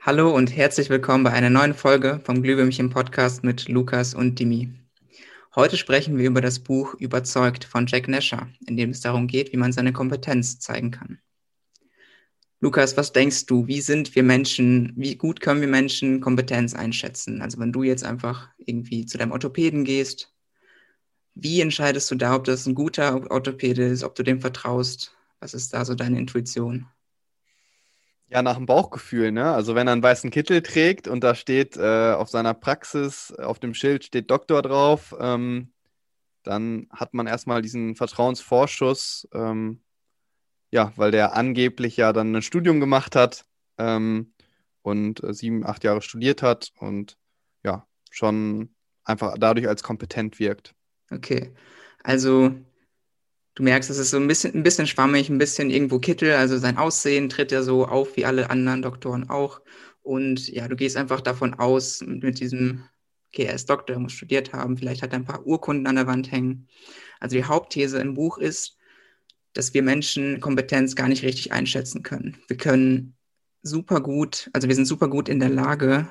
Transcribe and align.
Hallo 0.00 0.30
und 0.30 0.56
herzlich 0.56 0.90
willkommen 0.90 1.24
bei 1.24 1.32
einer 1.32 1.50
neuen 1.50 1.74
Folge 1.74 2.20
vom 2.22 2.40
Glühwürmchen 2.40 2.88
Podcast 2.88 3.42
mit 3.42 3.68
Lukas 3.68 4.14
und 4.14 4.38
Dimi. 4.38 4.72
Heute 5.56 5.76
sprechen 5.76 6.16
wir 6.16 6.28
über 6.28 6.40
das 6.40 6.60
Buch 6.60 6.94
Überzeugt 6.94 7.64
von 7.64 7.86
Jack 7.88 8.06
Nasher, 8.06 8.48
in 8.68 8.76
dem 8.76 8.90
es 8.90 9.00
darum 9.00 9.26
geht, 9.26 9.52
wie 9.52 9.56
man 9.56 9.72
seine 9.72 9.92
Kompetenz 9.92 10.60
zeigen 10.60 10.92
kann. 10.92 11.18
Lukas, 12.60 12.96
was 12.96 13.12
denkst 13.12 13.46
du, 13.46 13.66
wie 13.66 13.80
sind 13.80 14.14
wir 14.14 14.22
Menschen, 14.22 14.92
wie 14.96 15.16
gut 15.16 15.40
können 15.40 15.60
wir 15.60 15.68
Menschen 15.68 16.20
Kompetenz 16.20 16.74
einschätzen? 16.74 17.42
Also 17.42 17.58
wenn 17.58 17.72
du 17.72 17.82
jetzt 17.82 18.04
einfach 18.04 18.50
irgendwie 18.56 19.04
zu 19.04 19.18
deinem 19.18 19.32
Orthopäden 19.32 19.84
gehst, 19.84 20.32
wie 21.34 21.60
entscheidest 21.60 22.08
du 22.12 22.14
da, 22.14 22.36
ob 22.36 22.44
das 22.44 22.66
ein 22.66 22.76
guter 22.76 23.28
Orthopäde 23.32 23.84
ist, 23.84 24.04
ob 24.04 24.14
du 24.14 24.22
dem 24.22 24.40
vertraust? 24.40 25.16
Was 25.40 25.54
ist 25.54 25.74
da 25.74 25.84
so 25.84 25.96
deine 25.96 26.18
Intuition? 26.18 26.86
Ja, 28.30 28.42
nach 28.42 28.56
dem 28.56 28.66
Bauchgefühl, 28.66 29.32
ne? 29.32 29.52
Also 29.54 29.74
wenn 29.74 29.88
er 29.88 29.94
einen 29.94 30.02
weißen 30.02 30.30
Kittel 30.30 30.62
trägt 30.62 31.08
und 31.08 31.24
da 31.24 31.34
steht 31.34 31.78
äh, 31.78 32.12
auf 32.12 32.28
seiner 32.28 32.52
Praxis, 32.52 33.32
auf 33.32 33.58
dem 33.58 33.72
Schild 33.72 34.04
steht 34.04 34.30
Doktor 34.30 34.60
drauf, 34.60 35.14
ähm, 35.18 35.72
dann 36.42 36.88
hat 36.90 37.14
man 37.14 37.26
erstmal 37.26 37.62
diesen 37.62 37.96
Vertrauensvorschuss, 37.96 39.28
ähm, 39.32 39.82
ja, 40.70 40.92
weil 40.96 41.10
der 41.10 41.34
angeblich 41.36 41.96
ja 41.96 42.12
dann 42.12 42.34
ein 42.34 42.42
Studium 42.42 42.80
gemacht 42.80 43.16
hat 43.16 43.46
ähm, 43.78 44.34
und 44.82 45.22
äh, 45.24 45.32
sieben, 45.34 45.64
acht 45.66 45.84
Jahre 45.84 46.02
studiert 46.02 46.42
hat 46.42 46.72
und 46.78 47.18
ja, 47.64 47.86
schon 48.10 48.74
einfach 49.04 49.36
dadurch 49.38 49.68
als 49.68 49.82
kompetent 49.82 50.38
wirkt. 50.38 50.74
Okay, 51.10 51.54
also 52.04 52.54
Du 53.58 53.64
merkst, 53.64 53.90
es 53.90 53.98
ist 53.98 54.10
so 54.10 54.18
ein 54.18 54.28
bisschen, 54.28 54.54
ein 54.54 54.62
bisschen 54.62 54.86
schwammig, 54.86 55.28
ein 55.28 55.38
bisschen 55.38 55.68
irgendwo 55.68 55.98
Kittel. 55.98 56.30
Also 56.34 56.58
sein 56.58 56.76
Aussehen 56.76 57.28
tritt 57.28 57.50
ja 57.50 57.64
so 57.64 57.88
auf 57.88 58.16
wie 58.16 58.24
alle 58.24 58.50
anderen 58.50 58.82
Doktoren 58.82 59.28
auch. 59.28 59.62
Und 60.00 60.46
ja, 60.46 60.68
du 60.68 60.76
gehst 60.76 60.96
einfach 60.96 61.20
davon 61.20 61.54
aus, 61.54 62.00
mit 62.00 62.38
diesem, 62.38 62.84
okay, 63.32 63.46
er 63.46 63.54
ist 63.54 63.68
Doktor, 63.68 63.96
er 63.96 63.98
muss 63.98 64.12
studiert 64.12 64.52
haben, 64.52 64.76
vielleicht 64.76 65.02
hat 65.02 65.12
er 65.12 65.18
ein 65.18 65.24
paar 65.24 65.44
Urkunden 65.44 65.88
an 65.88 65.96
der 65.96 66.06
Wand 66.06 66.30
hängen. 66.30 66.68
Also 67.18 67.34
die 67.34 67.42
Hauptthese 67.42 67.98
im 67.98 68.14
Buch 68.14 68.38
ist, 68.38 68.76
dass 69.54 69.74
wir 69.74 69.82
Menschen 69.82 70.38
Kompetenz 70.38 70.94
gar 70.94 71.08
nicht 71.08 71.24
richtig 71.24 71.50
einschätzen 71.50 72.04
können. 72.04 72.36
Wir 72.46 72.58
können 72.58 73.16
super 73.62 74.00
gut, 74.00 74.50
also 74.52 74.68
wir 74.68 74.76
sind 74.76 74.86
super 74.86 75.08
gut 75.08 75.28
in 75.28 75.40
der 75.40 75.50
Lage, 75.50 76.08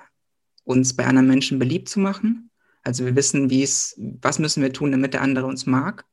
uns 0.65 0.97
bei 0.97 1.05
anderen 1.05 1.29
Menschen 1.29 1.59
beliebt 1.59 1.87
zu 1.87 2.01
machen. 2.01 2.49
Also 2.83 3.05
wir 3.05 3.15
wissen, 3.15 3.49
wie 3.49 3.63
es, 3.63 3.95
was 3.97 4.37
müssen 4.37 4.61
wir 4.61 4.73
tun, 4.73 4.91
damit 4.91 5.13
der 5.13 5.21
andere 5.21 5.45
uns 5.45 5.65
mag 5.65 6.03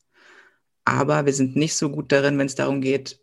aber 0.84 1.26
wir 1.26 1.32
sind 1.32 1.56
nicht 1.56 1.74
so 1.74 1.90
gut 1.90 2.12
darin, 2.12 2.38
wenn 2.38 2.46
es 2.46 2.54
darum 2.54 2.80
geht, 2.80 3.20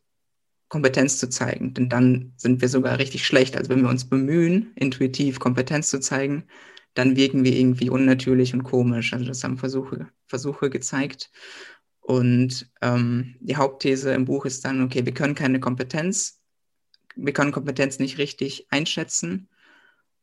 Kompetenz 0.69 1.17
zu 1.17 1.29
zeigen. 1.29 1.73
Denn 1.73 1.89
dann 1.89 2.33
sind 2.37 2.61
wir 2.61 2.69
sogar 2.69 2.97
richtig 2.97 3.25
schlecht. 3.25 3.57
Also 3.57 3.69
wenn 3.69 3.81
wir 3.81 3.89
uns 3.89 4.05
bemühen, 4.05 4.71
intuitiv 4.75 5.39
Kompetenz 5.39 5.89
zu 5.89 5.99
zeigen, 5.99 6.47
dann 6.93 7.15
wirken 7.15 7.43
wir 7.43 7.53
irgendwie 7.53 7.89
unnatürlich 7.89 8.53
und 8.53 8.63
komisch. 8.63 9.13
Also 9.13 9.25
das 9.25 9.43
haben 9.43 9.57
Versuche, 9.57 10.07
Versuche 10.27 10.69
gezeigt. 10.69 11.29
Und 11.99 12.71
ähm, 12.81 13.35
die 13.41 13.57
Hauptthese 13.57 14.13
im 14.13 14.25
Buch 14.25 14.45
ist 14.45 14.65
dann, 14.65 14.81
okay, 14.81 15.05
wir 15.05 15.13
können 15.13 15.35
keine 15.35 15.59
Kompetenz, 15.59 16.41
wir 17.15 17.33
können 17.33 17.51
Kompetenz 17.51 17.99
nicht 17.99 18.17
richtig 18.17 18.67
einschätzen. 18.69 19.49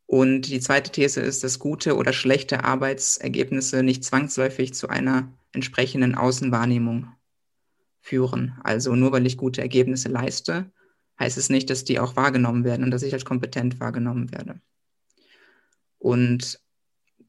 Und 0.07 0.49
die 0.49 0.61
zweite 0.61 0.91
These 0.91 1.21
ist, 1.21 1.45
dass 1.45 1.59
gute 1.59 1.95
oder 1.97 2.15
schlechte 2.15 2.65
Arbeitsergebnisse 2.65 3.83
nicht 3.83 4.03
zwangsläufig 4.03 4.73
zu 4.73 4.89
einer 4.89 5.31
entsprechenden 5.53 6.15
Außenwahrnehmung 6.15 7.09
führen. 8.09 8.55
Also 8.65 8.95
nur 8.95 9.13
weil 9.13 9.27
ich 9.27 9.37
gute 9.37 9.61
Ergebnisse 9.61 10.09
leiste, 10.09 10.71
heißt 11.21 11.37
es 11.37 11.51
nicht, 11.51 11.69
dass 11.71 11.85
die 11.85 12.01
auch 12.01 12.17
wahrgenommen 12.17 12.65
werden 12.65 12.85
und 12.85 12.91
dass 12.91 13.03
ich 13.03 13.13
als 13.13 13.25
kompetent 13.25 13.81
wahrgenommen 13.81 14.33
werde. 14.33 14.61
Und 15.99 16.61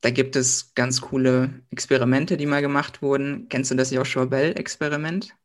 da 0.01 0.11
gibt 0.11 0.35
es 0.35 0.73
ganz 0.75 1.01
coole 1.01 1.61
Experimente, 1.71 2.37
die 2.37 2.45
mal 2.45 2.61
gemacht 2.61 3.01
wurden. 3.01 3.47
Kennst 3.49 3.71
du 3.71 3.75
das 3.75 3.91
Joshua 3.91 4.25
Bell-Experiment? 4.25 5.35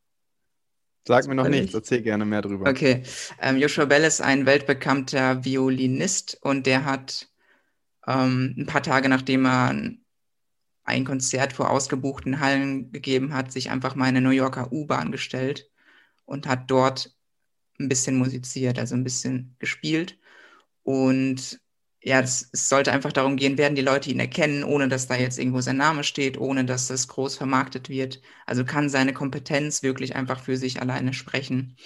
Sag 1.07 1.27
mir 1.27 1.35
noch 1.35 1.49
nichts, 1.49 1.75
erzähl 1.75 2.01
gerne 2.01 2.25
mehr 2.25 2.41
drüber. 2.41 2.71
Okay, 2.71 3.03
ähm, 3.41 3.59
Joshua 3.59 3.85
Bell 3.85 4.05
ist 4.05 4.23
ein 4.23 4.47
weltbekannter 4.47 5.45
Violinist 5.45 6.39
und 6.41 6.67
der 6.67 6.87
hat 6.87 7.29
ähm, 8.07 8.55
ein 8.57 8.67
paar 8.67 8.83
Tage 8.83 9.09
nachdem 9.11 9.45
er 9.45 9.69
ein 9.71 10.04
Konzert 11.05 11.53
vor 11.53 11.71
ausgebuchten 11.71 12.41
Hallen 12.41 12.93
gegeben 12.93 13.35
hat, 13.35 13.53
sich 13.53 13.71
einfach 13.71 13.95
mal 13.95 14.09
in 14.09 14.17
eine 14.17 14.27
New 14.27 14.33
Yorker 14.33 14.73
U-Bahn 14.73 15.13
gestellt 15.13 15.71
und 16.27 16.47
hat 16.47 16.71
dort 16.71 17.15
ein 17.81 17.89
bisschen 17.89 18.17
musiziert, 18.17 18.79
also 18.79 18.95
ein 18.95 19.05
bisschen 19.05 19.57
gespielt. 19.59 20.19
Und 20.83 21.61
ja, 22.03 22.21
es, 22.21 22.51
es 22.53 22.69
sollte 22.69 22.93
einfach 22.93 23.13
darum 23.13 23.37
gehen, 23.37 23.59
werden 23.59 23.77
die 23.77 23.83
Leute 23.83 24.11
ihn 24.11 24.21
erkennen, 24.21 24.65
ohne 24.65 24.89
dass 24.89 25.07
da 25.09 25.17
jetzt 25.17 25.39
irgendwo 25.39 25.61
sein 25.63 25.79
Name 25.79 26.05
steht, 26.05 26.39
ohne 26.39 26.65
dass 26.67 26.89
das 26.89 27.09
groß 27.09 27.37
vermarktet 27.37 27.89
wird. 27.89 28.21
Also 28.47 28.65
kann 28.65 28.91
seine 28.91 29.15
Kompetenz 29.15 29.83
wirklich 29.83 30.15
einfach 30.17 30.41
für 30.41 30.57
sich 30.59 30.83
alleine 30.83 31.15
sprechen. 31.15 31.77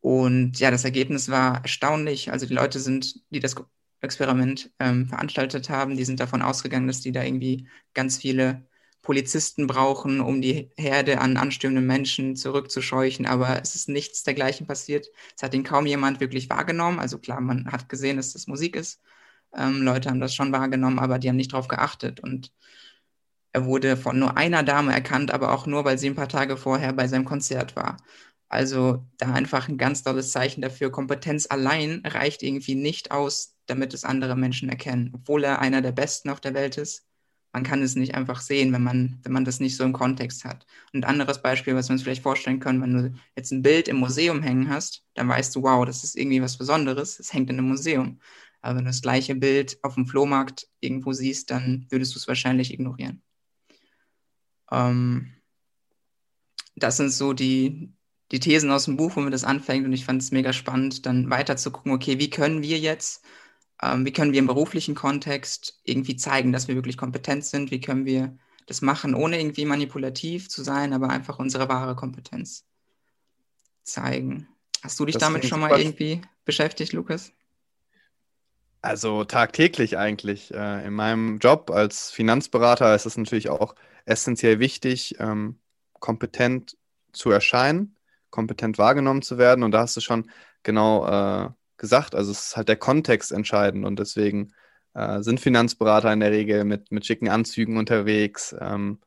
Und 0.00 0.58
ja, 0.60 0.70
das 0.70 0.84
Ergebnis 0.84 1.28
war 1.30 1.62
erstaunlich. 1.62 2.32
Also 2.32 2.46
die 2.46 2.54
Leute 2.54 2.80
sind, 2.80 3.16
die 3.30 3.40
das 3.40 3.54
Experiment 4.00 4.70
ähm, 4.78 5.06
veranstaltet 5.06 5.68
haben, 5.70 5.96
die 5.96 6.04
sind 6.04 6.20
davon 6.20 6.42
ausgegangen, 6.42 6.86
dass 6.86 7.00
die 7.00 7.12
da 7.12 7.22
irgendwie 7.22 7.68
ganz 7.94 8.16
viele 8.18 8.66
Polizisten 9.02 9.66
brauchen, 9.66 10.20
um 10.20 10.42
die 10.42 10.70
Herde 10.76 11.20
an 11.20 11.36
anstürmenden 11.36 11.86
Menschen 11.86 12.36
zurückzuscheuchen, 12.36 13.26
aber 13.26 13.60
es 13.62 13.74
ist 13.74 13.88
nichts 13.88 14.22
dergleichen 14.24 14.66
passiert. 14.66 15.08
Es 15.36 15.42
hat 15.42 15.54
ihn 15.54 15.64
kaum 15.64 15.86
jemand 15.86 16.20
wirklich 16.20 16.50
wahrgenommen. 16.50 16.98
Also 16.98 17.18
klar, 17.18 17.40
man 17.40 17.72
hat 17.72 17.88
gesehen, 17.88 18.18
dass 18.18 18.32
das 18.32 18.46
Musik 18.46 18.76
ist. 18.76 19.00
Ähm, 19.56 19.82
Leute 19.82 20.10
haben 20.10 20.20
das 20.20 20.34
schon 20.34 20.52
wahrgenommen, 20.52 20.98
aber 20.98 21.18
die 21.18 21.28
haben 21.28 21.36
nicht 21.36 21.52
darauf 21.52 21.68
geachtet. 21.68 22.20
Und 22.20 22.52
er 23.52 23.64
wurde 23.64 23.96
von 23.96 24.18
nur 24.18 24.36
einer 24.36 24.62
Dame 24.62 24.92
erkannt, 24.92 25.32
aber 25.32 25.52
auch 25.52 25.66
nur, 25.66 25.84
weil 25.84 25.98
sie 25.98 26.08
ein 26.08 26.14
paar 26.14 26.28
Tage 26.28 26.56
vorher 26.56 26.92
bei 26.92 27.08
seinem 27.08 27.24
Konzert 27.24 27.76
war. 27.76 27.96
Also 28.48 29.06
da 29.16 29.32
einfach 29.32 29.68
ein 29.68 29.78
ganz 29.78 30.02
tolles 30.02 30.32
Zeichen 30.32 30.60
dafür. 30.62 30.90
Kompetenz 30.90 31.46
allein 31.48 32.02
reicht 32.04 32.42
irgendwie 32.42 32.74
nicht 32.74 33.12
aus, 33.12 33.56
damit 33.70 33.94
es 33.94 34.04
andere 34.04 34.36
Menschen 34.36 34.68
erkennen, 34.68 35.10
obwohl 35.14 35.44
er 35.44 35.60
einer 35.60 35.82
der 35.82 35.92
Besten 35.92 36.30
auf 36.30 36.40
der 36.40 36.54
Welt 36.54 36.76
ist. 36.76 37.06
Man 37.52 37.64
kann 37.64 37.82
es 37.82 37.96
nicht 37.96 38.14
einfach 38.14 38.40
sehen, 38.40 38.72
wenn 38.72 38.82
man, 38.82 39.18
wenn 39.22 39.32
man 39.32 39.44
das 39.44 39.58
nicht 39.58 39.76
so 39.76 39.82
im 39.82 39.92
Kontext 39.92 40.44
hat. 40.44 40.66
Und 40.92 41.04
ein 41.04 41.10
anderes 41.10 41.42
Beispiel, 41.42 41.74
was 41.74 41.88
wir 41.88 41.94
uns 41.94 42.02
vielleicht 42.02 42.22
vorstellen 42.22 42.60
können, 42.60 42.80
wenn 42.80 42.94
du 42.94 43.14
jetzt 43.34 43.50
ein 43.50 43.62
Bild 43.62 43.88
im 43.88 43.96
Museum 43.96 44.42
hängen 44.42 44.68
hast, 44.68 45.04
dann 45.14 45.28
weißt 45.28 45.56
du, 45.56 45.62
wow, 45.62 45.84
das 45.84 46.04
ist 46.04 46.16
irgendwie 46.16 46.42
was 46.42 46.58
Besonderes, 46.58 47.18
es 47.18 47.32
hängt 47.32 47.50
in 47.50 47.58
einem 47.58 47.68
Museum. 47.68 48.20
Aber 48.60 48.76
wenn 48.76 48.84
du 48.84 48.90
das 48.90 49.02
gleiche 49.02 49.34
Bild 49.34 49.78
auf 49.82 49.94
dem 49.94 50.06
Flohmarkt 50.06 50.68
irgendwo 50.80 51.12
siehst, 51.12 51.50
dann 51.50 51.86
würdest 51.90 52.14
du 52.14 52.18
es 52.18 52.28
wahrscheinlich 52.28 52.72
ignorieren. 52.72 53.22
Ähm, 54.70 55.32
das 56.76 56.96
sind 56.96 57.10
so 57.10 57.32
die, 57.32 57.92
die 58.30 58.40
Thesen 58.40 58.70
aus 58.70 58.84
dem 58.84 58.96
Buch, 58.96 59.16
womit 59.16 59.34
das 59.34 59.44
anfängt. 59.44 59.86
Und 59.86 59.92
ich 59.92 60.04
fand 60.04 60.22
es 60.22 60.30
mega 60.30 60.52
spannend, 60.52 61.06
dann 61.06 61.30
weiter 61.30 61.56
zu 61.56 61.70
gucken, 61.70 61.92
okay, 61.92 62.18
wie 62.18 62.30
können 62.30 62.62
wir 62.62 62.78
jetzt 62.78 63.24
ähm, 63.82 64.04
wie 64.04 64.12
können 64.12 64.32
wir 64.32 64.38
im 64.38 64.46
beruflichen 64.46 64.94
Kontext 64.94 65.80
irgendwie 65.84 66.16
zeigen, 66.16 66.52
dass 66.52 66.68
wir 66.68 66.74
wirklich 66.74 66.96
kompetent 66.96 67.44
sind? 67.44 67.70
Wie 67.70 67.80
können 67.80 68.04
wir 68.04 68.36
das 68.66 68.82
machen, 68.82 69.14
ohne 69.14 69.40
irgendwie 69.40 69.64
manipulativ 69.64 70.48
zu 70.48 70.62
sein, 70.62 70.92
aber 70.92 71.08
einfach 71.10 71.38
unsere 71.38 71.68
wahre 71.68 71.96
Kompetenz 71.96 72.64
zeigen? 73.82 74.48
Hast 74.82 74.98
du 75.00 75.06
dich 75.06 75.14
das 75.14 75.22
damit 75.22 75.44
schon 75.44 75.60
mal 75.60 75.78
irgendwie 75.78 76.20
beschäftigt, 76.44 76.92
Lukas? 76.92 77.32
Also 78.82 79.24
tagtäglich 79.24 79.98
eigentlich. 79.98 80.54
Äh, 80.54 80.86
in 80.86 80.94
meinem 80.94 81.38
Job 81.38 81.70
als 81.70 82.10
Finanzberater 82.10 82.94
ist 82.94 83.06
es 83.06 83.16
natürlich 83.16 83.50
auch 83.50 83.74
essentiell 84.06 84.58
wichtig, 84.58 85.16
ähm, 85.18 85.58
kompetent 85.98 86.78
zu 87.12 87.30
erscheinen, 87.30 87.96
kompetent 88.30 88.78
wahrgenommen 88.78 89.20
zu 89.20 89.36
werden. 89.36 89.64
Und 89.64 89.72
da 89.72 89.80
hast 89.80 89.96
du 89.96 90.00
schon 90.00 90.30
genau 90.62 91.06
äh, 91.06 91.50
gesagt. 91.80 92.14
Also 92.14 92.30
es 92.30 92.46
ist 92.46 92.56
halt 92.56 92.68
der 92.68 92.76
Kontext 92.76 93.32
entscheidend 93.32 93.84
und 93.84 93.98
deswegen 93.98 94.52
äh, 94.94 95.22
sind 95.22 95.40
Finanzberater 95.40 96.12
in 96.12 96.20
der 96.20 96.30
Regel 96.30 96.64
mit, 96.64 96.92
mit 96.92 97.04
schicken 97.04 97.28
Anzügen 97.28 97.76
unterwegs, 97.76 98.54
ähm, 98.60 99.00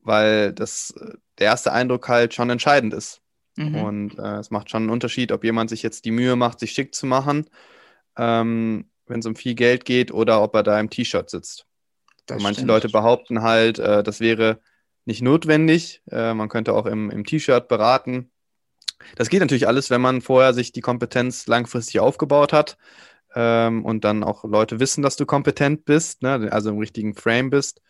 weil 0.00 0.52
das, 0.52 0.94
der 1.38 1.46
erste 1.46 1.72
Eindruck 1.72 2.08
halt 2.08 2.34
schon 2.34 2.50
entscheidend 2.50 2.94
ist. 2.94 3.20
Mhm. 3.56 3.74
Und 3.76 4.18
äh, 4.18 4.38
es 4.38 4.50
macht 4.50 4.70
schon 4.70 4.84
einen 4.84 4.90
Unterschied, 4.90 5.32
ob 5.32 5.44
jemand 5.44 5.70
sich 5.70 5.82
jetzt 5.82 6.04
die 6.04 6.10
Mühe 6.10 6.34
macht, 6.34 6.60
sich 6.60 6.72
schick 6.72 6.94
zu 6.94 7.06
machen, 7.06 7.48
ähm, 8.16 8.88
wenn 9.06 9.20
es 9.20 9.26
um 9.26 9.36
viel 9.36 9.54
Geld 9.54 9.84
geht, 9.84 10.12
oder 10.12 10.42
ob 10.42 10.54
er 10.54 10.62
da 10.62 10.80
im 10.80 10.90
T-Shirt 10.90 11.28
sitzt. 11.28 11.66
manche 12.28 12.54
stimmt. 12.54 12.68
Leute 12.68 12.88
behaupten 12.88 13.42
halt, 13.42 13.78
äh, 13.78 14.02
das 14.02 14.20
wäre 14.20 14.60
nicht 15.04 15.22
notwendig. 15.22 16.02
Äh, 16.10 16.34
man 16.34 16.48
könnte 16.48 16.74
auch 16.74 16.86
im, 16.86 17.10
im 17.10 17.24
T-Shirt 17.24 17.66
beraten. 17.68 18.30
Das 19.16 19.28
geht 19.28 19.40
natürlich 19.40 19.68
alles, 19.68 19.90
wenn 19.90 20.00
man 20.00 20.20
vorher 20.20 20.54
sich 20.54 20.72
die 20.72 20.80
Kompetenz 20.80 21.46
langfristig 21.46 22.00
aufgebaut 22.00 22.52
hat 22.52 22.76
ähm, 23.34 23.84
und 23.84 24.04
dann 24.04 24.24
auch 24.24 24.44
Leute 24.44 24.80
wissen, 24.80 25.02
dass 25.02 25.16
du 25.16 25.26
kompetent 25.26 25.84
bist, 25.84 26.22
ne? 26.22 26.48
also 26.50 26.70
im 26.70 26.78
richtigen 26.78 27.14
Frame 27.14 27.50
bist. 27.50 27.80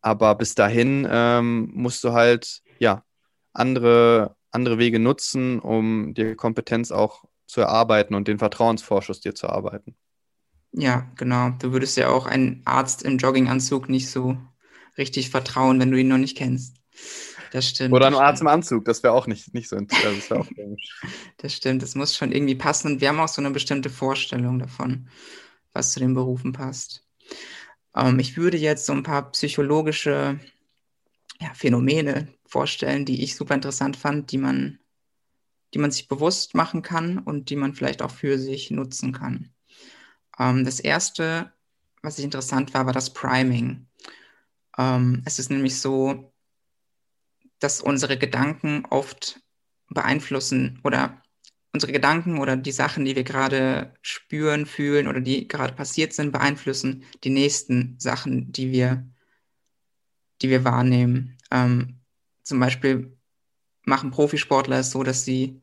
Aber 0.00 0.34
bis 0.34 0.54
dahin 0.54 1.06
ähm, 1.10 1.70
musst 1.74 2.02
du 2.04 2.12
halt 2.12 2.62
ja 2.78 3.04
andere, 3.52 4.36
andere 4.50 4.78
Wege 4.78 4.98
nutzen, 4.98 5.60
um 5.60 6.14
dir 6.14 6.36
Kompetenz 6.36 6.90
auch 6.90 7.24
zu 7.46 7.60
erarbeiten 7.60 8.14
und 8.14 8.28
den 8.28 8.38
Vertrauensvorschuss 8.38 9.20
dir 9.20 9.34
zu 9.34 9.48
arbeiten. 9.48 9.94
Ja, 10.72 11.10
genau. 11.16 11.50
Du 11.58 11.72
würdest 11.72 11.96
ja 11.96 12.08
auch 12.08 12.26
einen 12.26 12.62
Arzt 12.64 13.02
im 13.02 13.18
Jogginganzug 13.18 13.88
nicht 13.88 14.10
so 14.10 14.38
richtig 14.96 15.30
vertrauen, 15.30 15.78
wenn 15.78 15.90
du 15.90 15.98
ihn 15.98 16.08
noch 16.08 16.18
nicht 16.18 16.36
kennst. 16.36 16.76
Das 17.52 17.68
stimmt. 17.68 17.92
Oder 17.92 18.06
ein 18.06 18.14
Arzt 18.14 18.40
im 18.40 18.48
Anzug, 18.48 18.86
das 18.86 19.02
wäre 19.02 19.12
auch 19.12 19.26
nicht, 19.26 19.52
nicht 19.52 19.68
so 19.68 19.76
also 19.76 19.86
das, 19.90 20.32
auch 20.32 20.48
das 21.36 21.52
stimmt, 21.52 21.82
das 21.82 21.94
muss 21.94 22.16
schon 22.16 22.32
irgendwie 22.32 22.54
passen 22.54 22.92
und 22.92 23.00
wir 23.02 23.08
haben 23.08 23.20
auch 23.20 23.28
so 23.28 23.42
eine 23.42 23.50
bestimmte 23.50 23.90
Vorstellung 23.90 24.58
davon, 24.58 25.10
was 25.74 25.92
zu 25.92 26.00
den 26.00 26.14
Berufen 26.14 26.52
passt. 26.52 27.06
Ähm, 27.94 28.18
ich 28.18 28.38
würde 28.38 28.56
jetzt 28.56 28.86
so 28.86 28.94
ein 28.94 29.02
paar 29.02 29.30
psychologische 29.32 30.40
ja, 31.40 31.52
Phänomene 31.52 32.28
vorstellen, 32.46 33.04
die 33.04 33.22
ich 33.22 33.36
super 33.36 33.54
interessant 33.54 33.98
fand, 33.98 34.32
die 34.32 34.38
man, 34.38 34.78
die 35.74 35.78
man 35.78 35.90
sich 35.90 36.08
bewusst 36.08 36.54
machen 36.54 36.80
kann 36.80 37.18
und 37.18 37.50
die 37.50 37.56
man 37.56 37.74
vielleicht 37.74 38.00
auch 38.00 38.10
für 38.10 38.38
sich 38.38 38.70
nutzen 38.70 39.12
kann. 39.12 39.52
Ähm, 40.38 40.64
das 40.64 40.80
erste, 40.80 41.52
was 42.00 42.18
ich 42.18 42.24
interessant 42.24 42.72
war, 42.72 42.86
war 42.86 42.94
das 42.94 43.12
Priming. 43.12 43.88
Ähm, 44.78 45.20
es 45.26 45.38
ist 45.38 45.50
nämlich 45.50 45.78
so, 45.78 46.31
dass 47.62 47.80
unsere 47.80 48.18
Gedanken 48.18 48.84
oft 48.90 49.40
beeinflussen 49.88 50.80
oder 50.84 51.22
unsere 51.72 51.92
Gedanken 51.92 52.38
oder 52.38 52.56
die 52.56 52.72
Sachen, 52.72 53.04
die 53.04 53.16
wir 53.16 53.24
gerade 53.24 53.94
spüren, 54.02 54.66
fühlen 54.66 55.06
oder 55.08 55.20
die 55.20 55.48
gerade 55.48 55.74
passiert 55.74 56.12
sind, 56.12 56.32
beeinflussen 56.32 57.04
die 57.24 57.30
nächsten 57.30 57.96
Sachen, 57.98 58.52
die 58.52 58.72
wir, 58.72 59.06
die 60.42 60.50
wir 60.50 60.64
wahrnehmen. 60.64 61.38
Ähm, 61.50 62.00
zum 62.42 62.60
Beispiel 62.60 63.16
machen 63.84 64.10
Profisportler 64.10 64.80
es 64.80 64.90
so, 64.90 65.02
dass 65.02 65.24
sie 65.24 65.62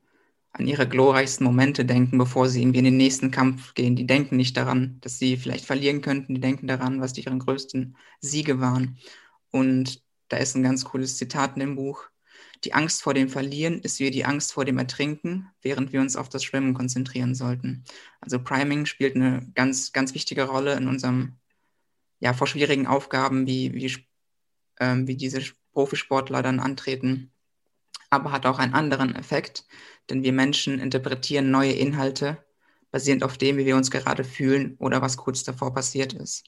an 0.52 0.66
ihre 0.66 0.88
glorreichsten 0.88 1.45
Momente 1.45 1.86
denken, 1.86 2.18
bevor 2.18 2.50
sie 2.50 2.62
irgendwie 2.62 2.80
in 2.80 2.86
den 2.86 2.98
nächsten 2.98 3.30
Kampf 3.30 3.75
gehen. 3.75 3.95
Die 3.95 4.07
denken 4.07 4.36
nicht 4.36 4.57
daran, 4.57 4.98
dass 5.02 5.19
sie 5.19 5.38
vielleicht 5.38 5.66
verlieren 5.66 6.02
könnten. 6.02 6.34
Die 6.34 6.42
denken 6.42 6.66
daran, 6.66 7.02
was 7.02 7.13
die 7.13 7.22
ihren 7.22 7.40
größten 7.40 7.95
Siege 8.19 8.60
waren. 8.60 8.98
Und 9.52 10.02
da 10.30 10.38
ist 10.38 10.56
ein 10.56 10.64
ganz 10.64 10.86
cooles 10.86 11.18
Zitat 11.18 11.56
in 11.56 11.60
dem 11.60 11.76
Buch. 11.76 12.10
Die 12.64 12.74
Angst 12.74 13.02
vor 13.02 13.14
dem 13.14 13.30
Verlieren 13.30 13.80
ist 13.80 14.00
wie 14.00 14.12
die 14.12 14.26
Angst 14.26 14.54
vor 14.54 14.66
dem 14.66 14.78
Ertrinken, 14.78 15.50
während 15.62 15.94
wir 15.94 16.02
uns 16.02 16.16
auf 16.16 16.30
das 16.30 16.44
Schwimmen 16.44 16.74
konzentrieren 16.74 17.34
sollten. 17.36 17.84
Also 18.22 18.40
Priming 18.40 18.86
spielt 18.86 19.16
eine 19.16 19.50
ganz, 19.56 19.94
ganz 19.94 20.14
wichtige 20.14 20.44
Rolle 20.44 20.76
in 20.76 20.88
unserem, 20.88 21.38
ja, 22.20 22.34
vor 22.34 22.48
schwierigen 22.48 22.86
Aufgaben, 22.86 23.48
wie, 23.48 23.74
wie, 23.74 24.06
ähm, 24.80 25.08
wie 25.08 25.16
diese 25.16 25.42
Profisportler 25.72 26.42
dann 26.42 26.60
antreten, 26.60 27.31
aber 28.10 28.31
hat 28.31 28.46
auch 28.46 28.60
einen 28.60 28.74
anderen 28.74 29.16
Effekt, 29.16 29.66
denn 30.10 30.24
wir 30.24 30.34
Menschen 30.34 30.80
interpretieren 30.80 31.52
neue 31.52 31.74
Inhalte 31.74 32.44
basierend 32.92 33.24
auf 33.24 33.38
dem, 33.38 33.58
wie 33.58 33.66
wir 33.66 33.76
uns 33.76 33.92
gerade 33.92 34.24
fühlen 34.24 34.76
oder 34.80 35.02
was 35.02 35.18
kurz 35.18 35.44
davor 35.44 35.74
passiert 35.74 36.14
ist. 36.14 36.46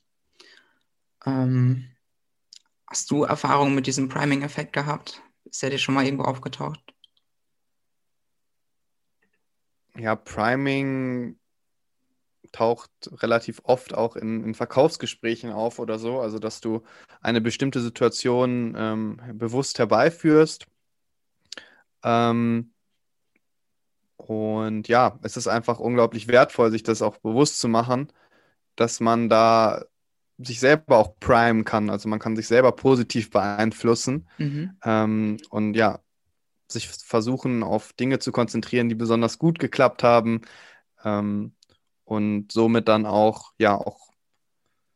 Ähm, 1.25 1.91
hast 2.91 3.09
du 3.09 3.23
Erfahrungen 3.23 3.73
mit 3.73 3.87
diesem 3.87 4.09
Priming-Effekt 4.09 4.73
gehabt? 4.73 5.23
Ist 5.45 5.63
der 5.63 5.69
dir 5.69 5.77
schon 5.77 5.95
mal 5.95 6.03
irgendwo 6.03 6.25
aufgetaucht? 6.25 6.93
Ja, 9.95 10.15
Priming 10.15 11.39
taucht 12.51 12.91
relativ 13.21 13.61
oft 13.63 13.93
auch 13.93 14.17
in, 14.17 14.43
in, 14.43 14.53
Verkaufsgesprächen 14.53 15.51
auf 15.51 15.79
oder 15.79 15.99
so. 15.99 16.19
Also, 16.19 16.37
dass 16.37 16.59
du 16.59 16.83
eine 17.21 17.39
bestimmte 17.39 17.79
Situation 17.79 18.75
ähm, 18.77 19.21
bewusst 19.35 19.79
herbeiführst. 19.79 20.67
Ähm, 22.03 22.73
und 24.17 24.89
ja, 24.89 25.17
es 25.23 25.37
ist 25.37 25.47
einfach 25.47 25.79
unglaublich 25.79 26.27
wertvoll, 26.27 26.71
sich 26.71 26.83
das 26.83 27.01
auch 27.01 27.17
bewusst 27.17 27.59
zu 27.59 27.69
machen, 27.69 28.11
dass 28.75 28.99
man 28.99 29.29
da 29.29 29.85
sich 30.43 30.59
selber 30.59 30.97
auch 30.97 31.19
prime 31.19 31.63
kann. 31.63 31.89
Also 31.89 32.09
man 32.09 32.19
kann 32.19 32.35
sich 32.35 32.47
selber 32.47 32.71
positiv 32.71 33.29
beeinflussen 33.29 34.27
mhm. 34.37 34.77
ähm, 34.83 35.37
und 35.49 35.75
ja, 35.75 35.99
sich 36.71 36.87
versuchen, 36.87 37.63
auf 37.63 37.93
Dinge 37.93 38.19
zu 38.19 38.31
konzentrieren, 38.31 38.89
die 38.89 38.95
besonders 38.95 39.39
gut 39.39 39.59
geklappt 39.59 40.03
haben 40.03 40.41
ähm, 41.03 41.53
und 42.05 42.51
somit 42.51 42.87
dann 42.87 43.05
auch, 43.05 43.53
ja, 43.57 43.75
auch 43.75 44.11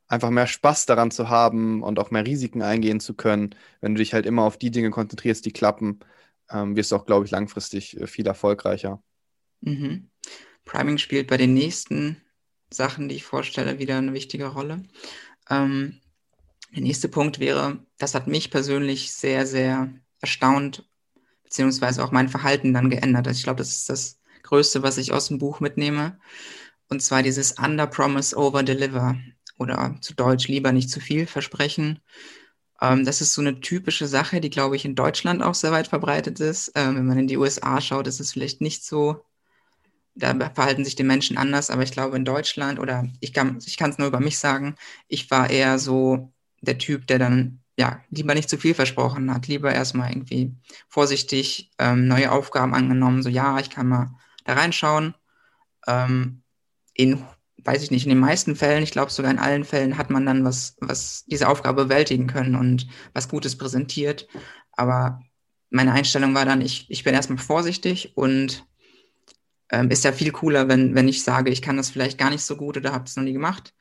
einfach 0.07 0.29
mehr 0.29 0.47
Spaß 0.47 0.85
daran 0.85 1.11
zu 1.11 1.29
haben 1.29 1.81
und 1.83 1.99
auch 1.99 2.11
mehr 2.11 2.25
Risiken 2.25 2.61
eingehen 2.61 2.99
zu 2.99 3.13
können. 3.13 3.55
Wenn 3.81 3.95
du 3.95 3.99
dich 3.99 4.13
halt 4.13 4.25
immer 4.25 4.43
auf 4.43 4.57
die 4.57 4.71
Dinge 4.71 4.91
konzentrierst, 4.91 5.45
die 5.45 5.53
klappen, 5.53 5.99
ähm, 6.49 6.75
wirst 6.75 6.91
du 6.91 6.95
auch, 6.95 7.05
glaube 7.05 7.25
ich, 7.25 7.31
langfristig 7.31 7.99
äh, 7.99 8.07
viel 8.07 8.27
erfolgreicher. 8.27 9.01
Mhm. 9.61 10.09
Priming 10.63 10.97
spielt 10.97 11.27
bei 11.27 11.37
den 11.37 11.53
nächsten 11.53 12.21
Sachen, 12.71 13.09
die 13.09 13.15
ich 13.15 13.23
vorstelle, 13.23 13.79
wieder 13.79 13.97
eine 13.97 14.13
wichtige 14.13 14.47
Rolle. 14.47 14.83
Ähm, 15.49 15.99
der 16.73 16.81
nächste 16.83 17.07
Punkt 17.07 17.39
wäre, 17.39 17.79
das 17.97 18.15
hat 18.15 18.27
mich 18.27 18.51
persönlich 18.51 19.13
sehr, 19.13 19.45
sehr 19.45 19.93
erstaunt, 20.19 20.87
beziehungsweise 21.43 22.03
auch 22.03 22.11
mein 22.11 22.29
Verhalten 22.29 22.73
dann 22.73 22.89
geändert. 22.89 23.27
Also 23.27 23.37
ich 23.37 23.43
glaube, 23.43 23.59
das 23.59 23.75
ist 23.75 23.89
das 23.89 24.19
Größte, 24.43 24.83
was 24.83 24.97
ich 24.97 25.13
aus 25.13 25.29
dem 25.29 25.37
Buch 25.37 25.59
mitnehme. 25.59 26.19
Und 26.89 27.01
zwar 27.01 27.23
dieses 27.23 27.53
Under 27.53 27.87
Promise, 27.87 28.37
Over 28.37 28.63
Deliver 28.63 29.17
oder 29.57 29.95
zu 30.01 30.13
Deutsch 30.13 30.47
lieber 30.47 30.71
nicht 30.71 30.89
zu 30.89 30.99
viel 30.99 31.25
versprechen. 31.25 31.99
Ähm, 32.81 33.05
das 33.05 33.21
ist 33.21 33.33
so 33.33 33.41
eine 33.41 33.59
typische 33.61 34.07
Sache, 34.07 34.41
die, 34.41 34.49
glaube 34.49 34.75
ich, 34.75 34.85
in 34.85 34.95
Deutschland 34.95 35.41
auch 35.41 35.55
sehr 35.55 35.71
weit 35.71 35.87
verbreitet 35.87 36.39
ist. 36.39 36.71
Ähm, 36.75 36.95
wenn 36.97 37.05
man 37.05 37.19
in 37.19 37.27
die 37.27 37.37
USA 37.37 37.81
schaut, 37.81 38.07
ist 38.07 38.19
es 38.19 38.33
vielleicht 38.33 38.61
nicht 38.61 38.85
so 38.85 39.23
da 40.15 40.33
verhalten 40.53 40.85
sich 40.85 40.95
die 40.95 41.03
Menschen 41.03 41.37
anders, 41.37 41.69
aber 41.69 41.83
ich 41.83 41.91
glaube 41.91 42.15
in 42.15 42.25
Deutschland 42.25 42.79
oder 42.79 43.05
ich 43.19 43.33
kann 43.33 43.57
ich 43.65 43.79
es 43.79 43.97
nur 43.97 44.07
über 44.07 44.19
mich 44.19 44.39
sagen, 44.39 44.75
ich 45.07 45.29
war 45.29 45.49
eher 45.49 45.77
so 45.77 46.31
der 46.61 46.77
Typ, 46.77 47.05
der 47.07 47.19
dann 47.19 47.59
ja 47.77 48.01
lieber 48.09 48.33
nicht 48.33 48.49
zu 48.49 48.57
viel 48.57 48.73
versprochen 48.73 49.33
hat, 49.33 49.47
lieber 49.47 49.73
erstmal 49.73 50.11
irgendwie 50.11 50.53
vorsichtig 50.87 51.71
ähm, 51.77 52.07
neue 52.07 52.31
Aufgaben 52.31 52.73
angenommen, 52.73 53.21
so 53.23 53.29
ja, 53.29 53.59
ich 53.59 53.69
kann 53.69 53.87
mal 53.87 54.15
da 54.45 54.53
reinschauen. 54.53 55.15
Ähm, 55.87 56.41
in, 56.93 57.21
weiß 57.63 57.83
ich 57.83 57.91
nicht, 57.91 58.05
in 58.05 58.09
den 58.09 58.19
meisten 58.19 58.55
Fällen, 58.55 58.83
ich 58.83 58.91
glaube 58.91 59.11
sogar 59.11 59.31
in 59.31 59.39
allen 59.39 59.65
Fällen 59.65 59.97
hat 59.97 60.09
man 60.09 60.25
dann 60.25 60.45
was, 60.45 60.77
was 60.79 61.25
diese 61.25 61.49
Aufgabe 61.49 61.83
bewältigen 61.83 62.27
können 62.27 62.55
und 62.55 62.87
was 63.13 63.27
Gutes 63.27 63.57
präsentiert. 63.57 64.27
Aber 64.71 65.21
meine 65.69 65.91
Einstellung 65.91 66.33
war 66.33 66.45
dann, 66.45 66.61
ich, 66.61 66.89
ich 66.89 67.03
bin 67.03 67.13
erstmal 67.13 67.37
vorsichtig 67.37 68.15
und 68.15 68.65
ähm, 69.69 69.89
ist 69.89 70.03
ja 70.03 70.11
viel 70.11 70.31
cooler, 70.31 70.67
wenn, 70.67 70.95
wenn 70.95 71.07
ich 71.07 71.23
sage, 71.23 71.49
ich 71.49 71.61
kann 71.61 71.77
das 71.77 71.89
vielleicht 71.89 72.17
gar 72.17 72.29
nicht 72.29 72.43
so 72.43 72.55
gut 72.55 72.77
oder 72.77 72.93
habe 72.93 73.05
es 73.05 73.15
noch 73.15 73.23
nie 73.23 73.33
gemacht 73.33 73.73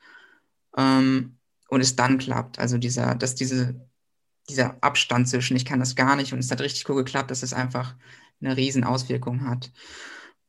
ähm, 0.77 1.37
und 1.69 1.81
es 1.81 1.95
dann 1.95 2.17
klappt. 2.17 2.59
Also 2.59 2.77
dieser, 2.77 3.15
dass 3.15 3.35
diese, 3.35 3.87
dieser 4.49 4.77
Abstand 4.81 5.29
zwischen 5.29 5.55
ich 5.55 5.65
kann 5.65 5.79
das 5.79 5.95
gar 5.95 6.15
nicht 6.15 6.33
und 6.33 6.39
es 6.39 6.51
hat 6.51 6.61
richtig 6.61 6.89
cool 6.89 6.97
geklappt, 6.97 7.31
dass 7.31 7.43
es 7.43 7.53
einfach 7.53 7.95
eine 8.41 8.57
riesen 8.57 8.83
Auswirkung 8.83 9.47
hat. 9.47 9.71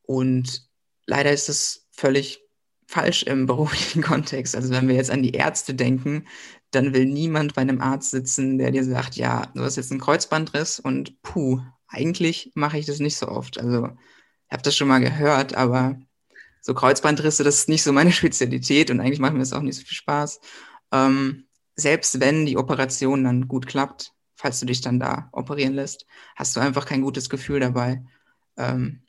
Und 0.02 0.68
leider 1.06 1.32
ist 1.32 1.48
es 1.48 1.86
völlig 1.90 2.40
falsch 2.86 3.22
im 3.24 3.46
beruflichen 3.46 4.02
Kontext. 4.02 4.54
Also 4.56 4.70
wenn 4.70 4.88
wir 4.88 4.94
jetzt 4.94 5.10
an 5.10 5.22
die 5.22 5.32
Ärzte 5.32 5.74
denken, 5.74 6.26
dann 6.70 6.94
will 6.94 7.06
niemand 7.06 7.54
bei 7.54 7.62
einem 7.62 7.80
Arzt 7.80 8.10
sitzen, 8.10 8.58
der 8.58 8.70
dir 8.70 8.84
sagt, 8.84 9.16
ja, 9.16 9.46
du 9.54 9.62
hast 9.62 9.76
jetzt 9.76 9.90
einen 9.90 10.00
Kreuzbandriss 10.00 10.80
und 10.80 11.20
puh, 11.22 11.60
eigentlich 11.88 12.52
mache 12.54 12.78
ich 12.78 12.86
das 12.86 12.98
nicht 12.98 13.16
so 13.16 13.28
oft. 13.28 13.58
Also 13.58 13.90
habe 14.50 14.62
das 14.62 14.76
schon 14.76 14.88
mal 14.88 15.00
gehört, 15.00 15.54
aber 15.54 15.98
so 16.60 16.74
Kreuzbandrisse, 16.74 17.44
das 17.44 17.58
ist 17.58 17.68
nicht 17.68 17.82
so 17.82 17.92
meine 17.92 18.12
Spezialität 18.20 18.90
und 18.90 19.00
eigentlich 19.00 19.20
macht 19.20 19.32
mir 19.32 19.40
das 19.40 19.52
auch 19.52 19.62
nicht 19.62 19.76
so 19.76 19.84
viel 19.84 19.96
Spaß. 19.96 20.40
Ähm, 20.92 21.46
selbst 21.76 22.20
wenn 22.20 22.46
die 22.46 22.56
Operation 22.56 23.24
dann 23.24 23.48
gut 23.48 23.66
klappt, 23.66 24.12
falls 24.34 24.60
du 24.60 24.66
dich 24.66 24.80
dann 24.80 24.98
da 24.98 25.28
operieren 25.32 25.74
lässt, 25.74 26.06
hast 26.34 26.56
du 26.56 26.60
einfach 26.60 26.86
kein 26.86 27.02
gutes 27.02 27.30
Gefühl 27.30 27.60
dabei 27.60 28.04
ähm, 28.56 29.02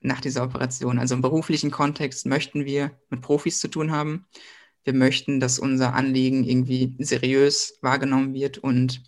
nach 0.00 0.20
dieser 0.20 0.42
Operation. 0.42 0.98
Also 0.98 1.14
im 1.14 1.22
beruflichen 1.22 1.70
Kontext 1.70 2.26
möchten 2.26 2.64
wir 2.64 2.92
mit 3.08 3.22
Profis 3.22 3.60
zu 3.60 3.68
tun 3.68 3.92
haben. 3.92 4.26
Wir 4.84 4.94
möchten, 4.94 5.38
dass 5.38 5.58
unser 5.58 5.94
Anliegen 5.94 6.44
irgendwie 6.44 6.96
seriös 6.98 7.78
wahrgenommen 7.82 8.34
wird 8.34 8.58
und 8.58 9.02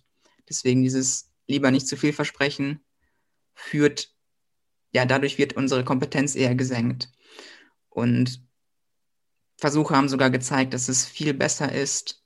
deswegen 0.47 0.83
dieses 0.83 1.29
lieber 1.47 1.71
nicht 1.71 1.87
zu 1.87 1.97
viel 1.97 2.13
versprechen 2.13 2.79
führt 3.53 4.14
ja, 4.95 5.05
dadurch 5.05 5.37
wird 5.37 5.57
unsere 5.57 5.83
Kompetenz 5.83 6.35
eher 6.35 6.55
gesenkt. 6.55 7.09
Und 7.89 8.41
Versuche 9.57 9.93
haben 9.93 10.07
sogar 10.07 10.29
gezeigt, 10.29 10.73
dass 10.73 10.87
es 10.87 11.05
viel 11.05 11.33
besser 11.33 11.69
ist, 11.69 12.23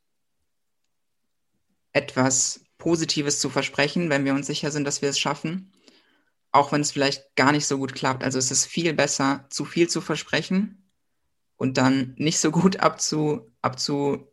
etwas 1.94 2.64
Positives 2.78 3.40
zu 3.40 3.50
versprechen, 3.50 4.12
wenn 4.12 4.24
wir 4.24 4.36
uns 4.36 4.46
sicher 4.46 4.70
sind, 4.70 4.84
dass 4.84 5.02
wir 5.02 5.10
es 5.10 5.18
schaffen, 5.18 5.74
auch 6.52 6.72
wenn 6.72 6.82
es 6.82 6.92
vielleicht 6.92 7.36
gar 7.36 7.52
nicht 7.52 7.66
so 7.66 7.80
gut 7.80 7.96
klappt. 7.96 8.24
Also 8.24 8.38
es 8.38 8.52
ist 8.52 8.68
viel 8.68 8.94
besser, 8.94 9.48
zu 9.50 9.66
viel 9.66 9.90
zu 9.90 10.00
versprechen 10.00 10.92
und 11.56 11.78
dann 11.78 12.14
nicht 12.18 12.38
so 12.38 12.52
gut 12.52 12.82
abzu, 12.82 13.52
abzu, 13.64 14.28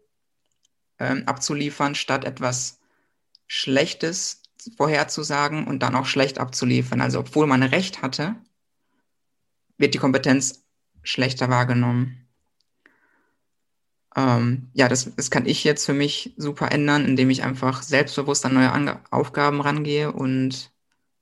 ähm, 0.99 1.23
abzuliefern, 1.25 1.95
statt 1.95 2.26
etwas 2.26 2.81
Schlechtes 3.47 4.43
vorherzusagen 4.77 5.67
und 5.67 5.83
dann 5.83 5.95
auch 5.95 6.07
schlecht 6.07 6.39
abzuliefern. 6.39 7.01
Also 7.01 7.21
obwohl 7.21 7.47
man 7.47 7.63
recht 7.63 8.03
hatte, 8.03 8.37
wird 9.79 9.95
die 9.95 9.99
Kompetenz 9.99 10.65
schlechter 11.03 11.49
wahrgenommen. 11.49 12.27
Ähm, 14.17 14.71
ja, 14.73 14.89
das, 14.89 15.15
das 15.15 15.31
kann 15.31 15.47
ich 15.47 15.63
jetzt 15.65 15.85
für 15.85 15.93
mich 15.93 16.35
super 16.37 16.73
ändern, 16.73 17.05
indem 17.05 17.31
ich 17.31 17.43
einfach 17.43 17.83
selbstbewusst 17.83 18.47
an 18.47 18.55
neue 18.55 18.73
Ange 18.73 19.01
Aufgaben 19.11 19.61
rangehe 19.61 20.13
und 20.13 20.73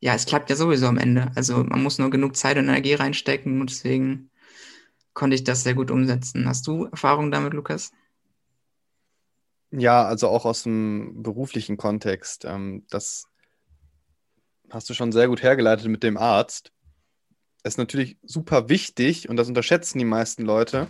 ja, 0.01 0.15
es 0.15 0.27
klappt 0.27 0.51
ja 0.51 0.57
sowieso 0.57 0.87
am 0.87 0.99
Ende. 0.99 1.33
Also 1.35 1.65
man 1.65 1.83
muss 1.83 1.99
nur 1.99 2.11
genug 2.11 2.37
Zeit 2.37 2.59
und 2.59 2.65
Energie 2.69 2.95
reinstecken 2.95 3.61
und 3.61 3.71
deswegen 3.71 4.31
konnte 5.15 5.35
ich 5.37 5.45
das 5.45 5.63
sehr 5.65 5.75
gut 5.75 5.91
umsetzen. 5.91 6.47
Hast 6.49 6.67
du 6.67 6.85
Erfahrung 6.85 7.31
damit, 7.31 7.55
Lukas? 7.55 7.93
Ja, 9.77 10.05
also 10.05 10.29
auch 10.29 10.45
aus 10.45 10.63
dem 10.63 11.23
beruflichen 11.23 11.77
Kontext. 11.77 12.45
Ähm, 12.45 12.87
das 12.91 13.27
hast 14.71 14.89
du 14.89 14.95
schon 14.95 15.11
sehr 15.11 15.27
gut 15.27 15.43
hergeleitet 15.43 15.89
mit 15.89 16.05
dem 16.05 16.17
Arzt. 16.17 16.73
Es 17.65 17.75
ist 17.75 17.79
natürlich 17.79 18.19
super 18.23 18.69
wichtig, 18.69 19.29
und 19.29 19.37
das 19.37 19.49
unterschätzen 19.49 19.99
die 19.99 20.05
meisten 20.05 20.45
Leute, 20.45 20.89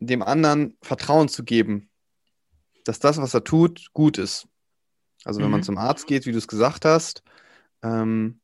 dem 0.00 0.22
anderen 0.22 0.76
Vertrauen 0.82 1.28
zu 1.28 1.44
geben, 1.44 1.88
dass 2.84 2.98
das, 2.98 3.18
was 3.18 3.34
er 3.34 3.44
tut, 3.44 3.92
gut 3.92 4.18
ist. 4.18 4.48
Also 5.24 5.40
wenn 5.40 5.46
mhm. 5.46 5.52
man 5.52 5.62
zum 5.62 5.78
Arzt 5.78 6.06
geht, 6.06 6.26
wie 6.26 6.32
du 6.32 6.38
es 6.38 6.48
gesagt 6.48 6.84
hast, 6.84 7.22
ähm, 7.82 8.40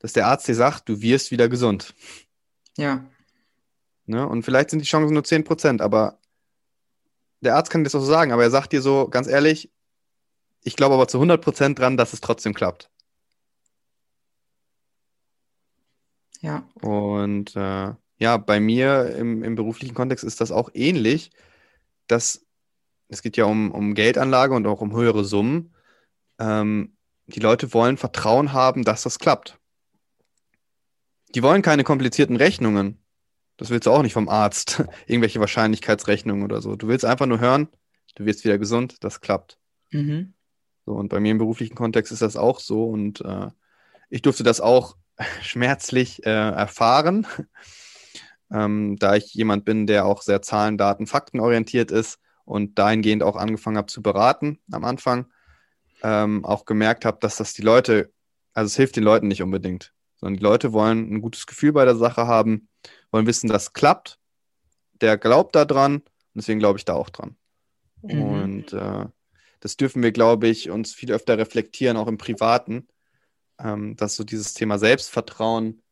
dass 0.00 0.12
der 0.12 0.26
Arzt 0.26 0.48
dir 0.48 0.54
sagt, 0.54 0.88
du 0.88 1.00
wirst 1.00 1.30
wieder 1.30 1.48
gesund. 1.48 1.94
Ja. 2.76 3.06
Ne? 4.04 4.26
Und 4.26 4.42
vielleicht 4.42 4.70
sind 4.70 4.80
die 4.80 4.88
Chancen 4.88 5.14
nur 5.14 5.22
10%, 5.22 5.80
aber 5.80 6.18
der 7.42 7.56
Arzt 7.56 7.70
kann 7.70 7.82
dir 7.82 7.84
das 7.84 7.94
auch 7.94 8.00
so 8.00 8.06
sagen, 8.06 8.32
aber 8.32 8.42
er 8.42 8.50
sagt 8.50 8.72
dir 8.72 8.82
so, 8.82 9.08
ganz 9.08 9.26
ehrlich, 9.26 9.70
ich 10.62 10.76
glaube 10.76 10.94
aber 10.94 11.08
zu 11.08 11.20
100% 11.20 11.74
dran, 11.74 11.96
dass 11.96 12.12
es 12.12 12.20
trotzdem 12.20 12.54
klappt. 12.54 12.90
Ja. 16.40 16.66
Und 16.80 17.54
äh, 17.56 17.94
ja, 18.18 18.36
bei 18.36 18.60
mir 18.60 19.14
im, 19.16 19.42
im 19.42 19.54
beruflichen 19.54 19.94
Kontext 19.94 20.24
ist 20.24 20.40
das 20.40 20.52
auch 20.52 20.70
ähnlich, 20.74 21.30
dass 22.06 22.44
es 23.08 23.22
geht 23.22 23.36
ja 23.36 23.44
um, 23.44 23.70
um 23.70 23.94
Geldanlage 23.94 24.54
und 24.54 24.66
auch 24.66 24.80
um 24.80 24.96
höhere 24.96 25.24
Summen. 25.24 25.74
Ähm, 26.38 26.96
die 27.26 27.40
Leute 27.40 27.74
wollen 27.74 27.98
Vertrauen 27.98 28.52
haben, 28.52 28.84
dass 28.84 29.02
das 29.02 29.18
klappt. 29.18 29.58
Die 31.34 31.42
wollen 31.42 31.62
keine 31.62 31.84
komplizierten 31.84 32.36
Rechnungen. 32.36 33.01
Das 33.56 33.70
willst 33.70 33.86
du 33.86 33.90
auch 33.90 34.02
nicht 34.02 34.12
vom 34.12 34.28
Arzt. 34.28 34.84
Irgendwelche 35.06 35.40
Wahrscheinlichkeitsrechnungen 35.40 36.44
oder 36.44 36.60
so. 36.60 36.76
Du 36.76 36.88
willst 36.88 37.04
einfach 37.04 37.26
nur 37.26 37.40
hören, 37.40 37.68
du 38.14 38.24
wirst 38.24 38.44
wieder 38.44 38.58
gesund, 38.58 38.96
das 39.00 39.20
klappt. 39.20 39.58
Mhm. 39.90 40.34
So, 40.84 40.92
und 40.92 41.08
bei 41.08 41.20
mir 41.20 41.30
im 41.30 41.38
beruflichen 41.38 41.74
Kontext 41.74 42.12
ist 42.12 42.22
das 42.22 42.36
auch 42.36 42.60
so. 42.60 42.84
Und 42.88 43.20
äh, 43.20 43.48
ich 44.10 44.22
durfte 44.22 44.42
das 44.42 44.60
auch 44.60 44.96
schmerzlich 45.42 46.24
äh, 46.26 46.30
erfahren, 46.30 47.26
ähm, 48.52 48.96
da 48.98 49.16
ich 49.16 49.32
jemand 49.34 49.64
bin, 49.64 49.86
der 49.86 50.06
auch 50.06 50.22
sehr 50.22 50.42
Zahlen, 50.42 50.78
Daten, 50.78 51.06
Fakten 51.06 51.40
orientiert 51.40 51.90
ist 51.90 52.18
und 52.44 52.78
dahingehend 52.78 53.22
auch 53.22 53.36
angefangen 53.36 53.76
habe 53.76 53.86
zu 53.86 54.02
beraten 54.02 54.58
am 54.70 54.84
Anfang, 54.84 55.26
ähm, 56.02 56.44
auch 56.44 56.64
gemerkt 56.64 57.04
habe, 57.04 57.18
dass 57.20 57.36
das 57.36 57.52
die 57.54 57.62
Leute, 57.62 58.12
also 58.52 58.66
es 58.66 58.76
hilft 58.76 58.96
den 58.96 59.04
Leuten 59.04 59.28
nicht 59.28 59.42
unbedingt, 59.42 59.94
sondern 60.16 60.38
die 60.38 60.42
Leute 60.42 60.72
wollen 60.72 61.12
ein 61.12 61.22
gutes 61.22 61.46
Gefühl 61.46 61.72
bei 61.72 61.84
der 61.84 61.96
Sache 61.96 62.26
haben, 62.26 62.68
wollen 63.12 63.26
wissen, 63.26 63.48
dass 63.48 63.72
klappt, 63.72 64.18
der 65.00 65.18
glaubt 65.18 65.54
daran 65.54 65.96
und 65.96 66.04
deswegen 66.34 66.58
glaube 66.58 66.78
ich 66.78 66.84
da 66.84 66.94
auch 66.94 67.10
dran. 67.10 67.36
Mhm. 68.02 68.22
Und 68.22 68.72
äh, 68.72 69.06
das 69.60 69.76
dürfen 69.76 70.02
wir, 70.02 70.12
glaube 70.12 70.48
ich, 70.48 70.70
uns 70.70 70.92
viel 70.92 71.12
öfter 71.12 71.38
reflektieren, 71.38 71.96
auch 71.96 72.08
im 72.08 72.18
Privaten, 72.18 72.88
ähm, 73.60 73.96
dass 73.96 74.16
so 74.16 74.24
dieses 74.24 74.54
Thema 74.54 74.78
Selbstvertrauen 74.78 75.82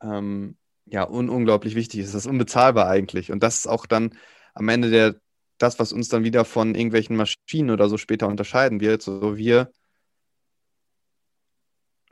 ähm, 0.00 0.56
ja 0.86 1.08
un 1.08 1.28
unglaublich 1.28 1.74
wichtig 1.74 2.00
ist. 2.00 2.14
Das 2.14 2.24
ist 2.24 2.30
unbezahlbar 2.30 2.88
eigentlich. 2.88 3.32
Und 3.32 3.42
das 3.42 3.56
ist 3.56 3.66
auch 3.66 3.86
dann 3.86 4.16
am 4.54 4.68
Ende 4.68 4.90
der, 4.90 5.16
das, 5.58 5.78
was 5.78 5.92
uns 5.92 6.08
dann 6.08 6.24
wieder 6.24 6.44
von 6.44 6.74
irgendwelchen 6.74 7.16
Maschinen 7.16 7.70
oder 7.70 7.88
so 7.88 7.96
später 7.96 8.28
unterscheiden 8.28 8.80
wird. 8.80 9.02
So 9.02 9.36
wir 9.36 9.72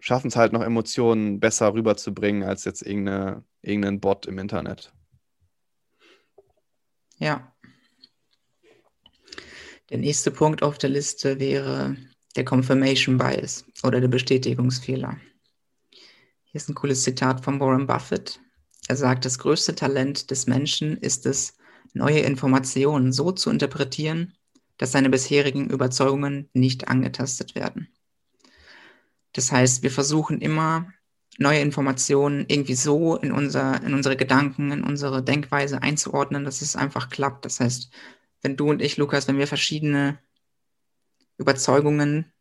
schaffen 0.01 0.29
es 0.29 0.37
halt 0.37 0.53
noch 0.53 0.63
Emotionen 0.63 1.41
besser 1.41 1.73
rüberzubringen 1.75 2.43
als 2.43 2.65
jetzt 2.65 2.83
irgendeine, 2.83 3.45
irgendein 3.63 4.01
Bot 4.01 4.27
im 4.27 4.39
Internet. 4.39 4.93
Ja. 7.19 7.53
Der 9.91 9.99
nächste 9.99 10.31
Punkt 10.31 10.63
auf 10.63 10.79
der 10.79 10.91
Liste 10.91 11.39
wäre 11.39 11.97
der 12.35 12.45
Confirmation 12.45 13.19
Bias 13.19 13.65
oder 13.83 14.01
der 14.01 14.09
Bestätigungsfehler. 14.09 15.19
Hier 16.45 16.61
ist 16.61 16.69
ein 16.69 16.75
cooles 16.75 17.03
Zitat 17.03 17.43
von 17.45 17.61
Warren 17.61 17.87
Buffett. 17.87 18.41
Er 18.89 18.97
sagt, 18.97 19.25
das 19.25 19.39
größte 19.39 19.75
Talent 19.75 20.31
des 20.31 20.47
Menschen 20.47 20.97
ist 20.97 21.27
es, 21.27 21.57
neue 21.93 22.21
Informationen 22.21 23.13
so 23.13 23.33
zu 23.33 23.51
interpretieren, 23.51 24.35
dass 24.77 24.93
seine 24.93 25.09
bisherigen 25.09 25.71
Überzeugungen 25.71 26.51
nicht 26.53 26.89
angetastet 26.89 27.55
werden. 27.55 27.89
Das 29.37 29.53
heißt, 29.53 29.83
wir 29.83 29.91
versuchen 29.91 30.41
immer, 30.41 30.93
neue 31.39 31.61
Informationen 31.61 32.47
irgendwie 32.49 32.75
so 32.75 33.17
in, 33.17 33.33
unser, 33.33 33.83
in 33.83 33.93
unsere 33.95 34.17
Gedanken, 34.17 34.71
in 34.71 34.83
unsere 34.83 35.23
Denkweise 35.23 35.83
einzuordnen, 35.83 36.45
dass 36.45 36.63
es 36.63 36.77
einfach 36.77 37.11
klappt. 37.11 37.45
Das 37.45 37.61
heißt, 37.61 37.91
wenn 38.43 38.57
du 38.57 38.71
und 38.71 38.81
ich, 38.81 38.97
Lukas, 38.97 39.29
wenn 39.29 39.39
wir 39.39 39.47
verschiedene 39.47 40.19
Überzeugungen, 41.37 42.33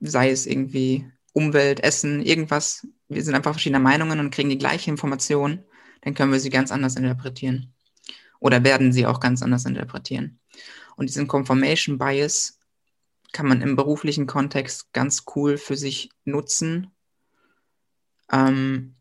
sei 0.00 0.30
es 0.30 0.46
irgendwie 0.46 1.10
Umwelt, 1.32 1.80
Essen, 1.80 2.22
irgendwas, 2.22 2.86
wir 3.08 3.22
sind 3.22 3.34
einfach 3.34 3.52
verschiedener 3.52 3.80
Meinungen 3.80 4.20
und 4.20 4.30
kriegen 4.30 4.48
die 4.48 4.58
gleiche 4.58 4.90
Information, 4.90 5.64
dann 6.02 6.14
können 6.14 6.32
wir 6.32 6.40
sie 6.40 6.50
ganz 6.50 6.70
anders 6.72 6.96
interpretieren. 6.96 7.74
Oder 8.40 8.62
werden 8.64 8.92
sie 8.92 9.06
auch 9.06 9.20
ganz 9.20 9.42
anders 9.42 9.64
interpretieren. 9.64 10.38
Und 10.96 11.08
diesen 11.08 11.26
Confirmation 11.26 11.98
Bias 11.98 12.58
kann 13.34 13.48
man 13.48 13.60
im 13.60 13.76
beruflichen 13.76 14.26
Kontext 14.26 14.92
ganz 14.94 15.24
cool 15.34 15.58
für 15.58 15.76
sich 15.76 16.08
nutzen, 16.24 16.92
ähm, 18.32 18.94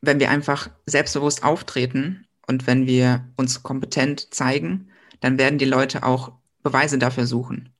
wenn 0.00 0.20
wir 0.20 0.30
einfach 0.30 0.70
selbstbewusst 0.86 1.44
auftreten 1.44 2.26
und 2.46 2.66
wenn 2.66 2.86
wir 2.86 3.28
uns 3.36 3.62
kompetent 3.62 4.32
zeigen, 4.32 4.90
dann 5.20 5.38
werden 5.38 5.58
die 5.58 5.66
Leute 5.66 6.04
auch 6.04 6.32
Beweise 6.62 6.98
dafür 6.98 7.26
suchen. 7.26 7.74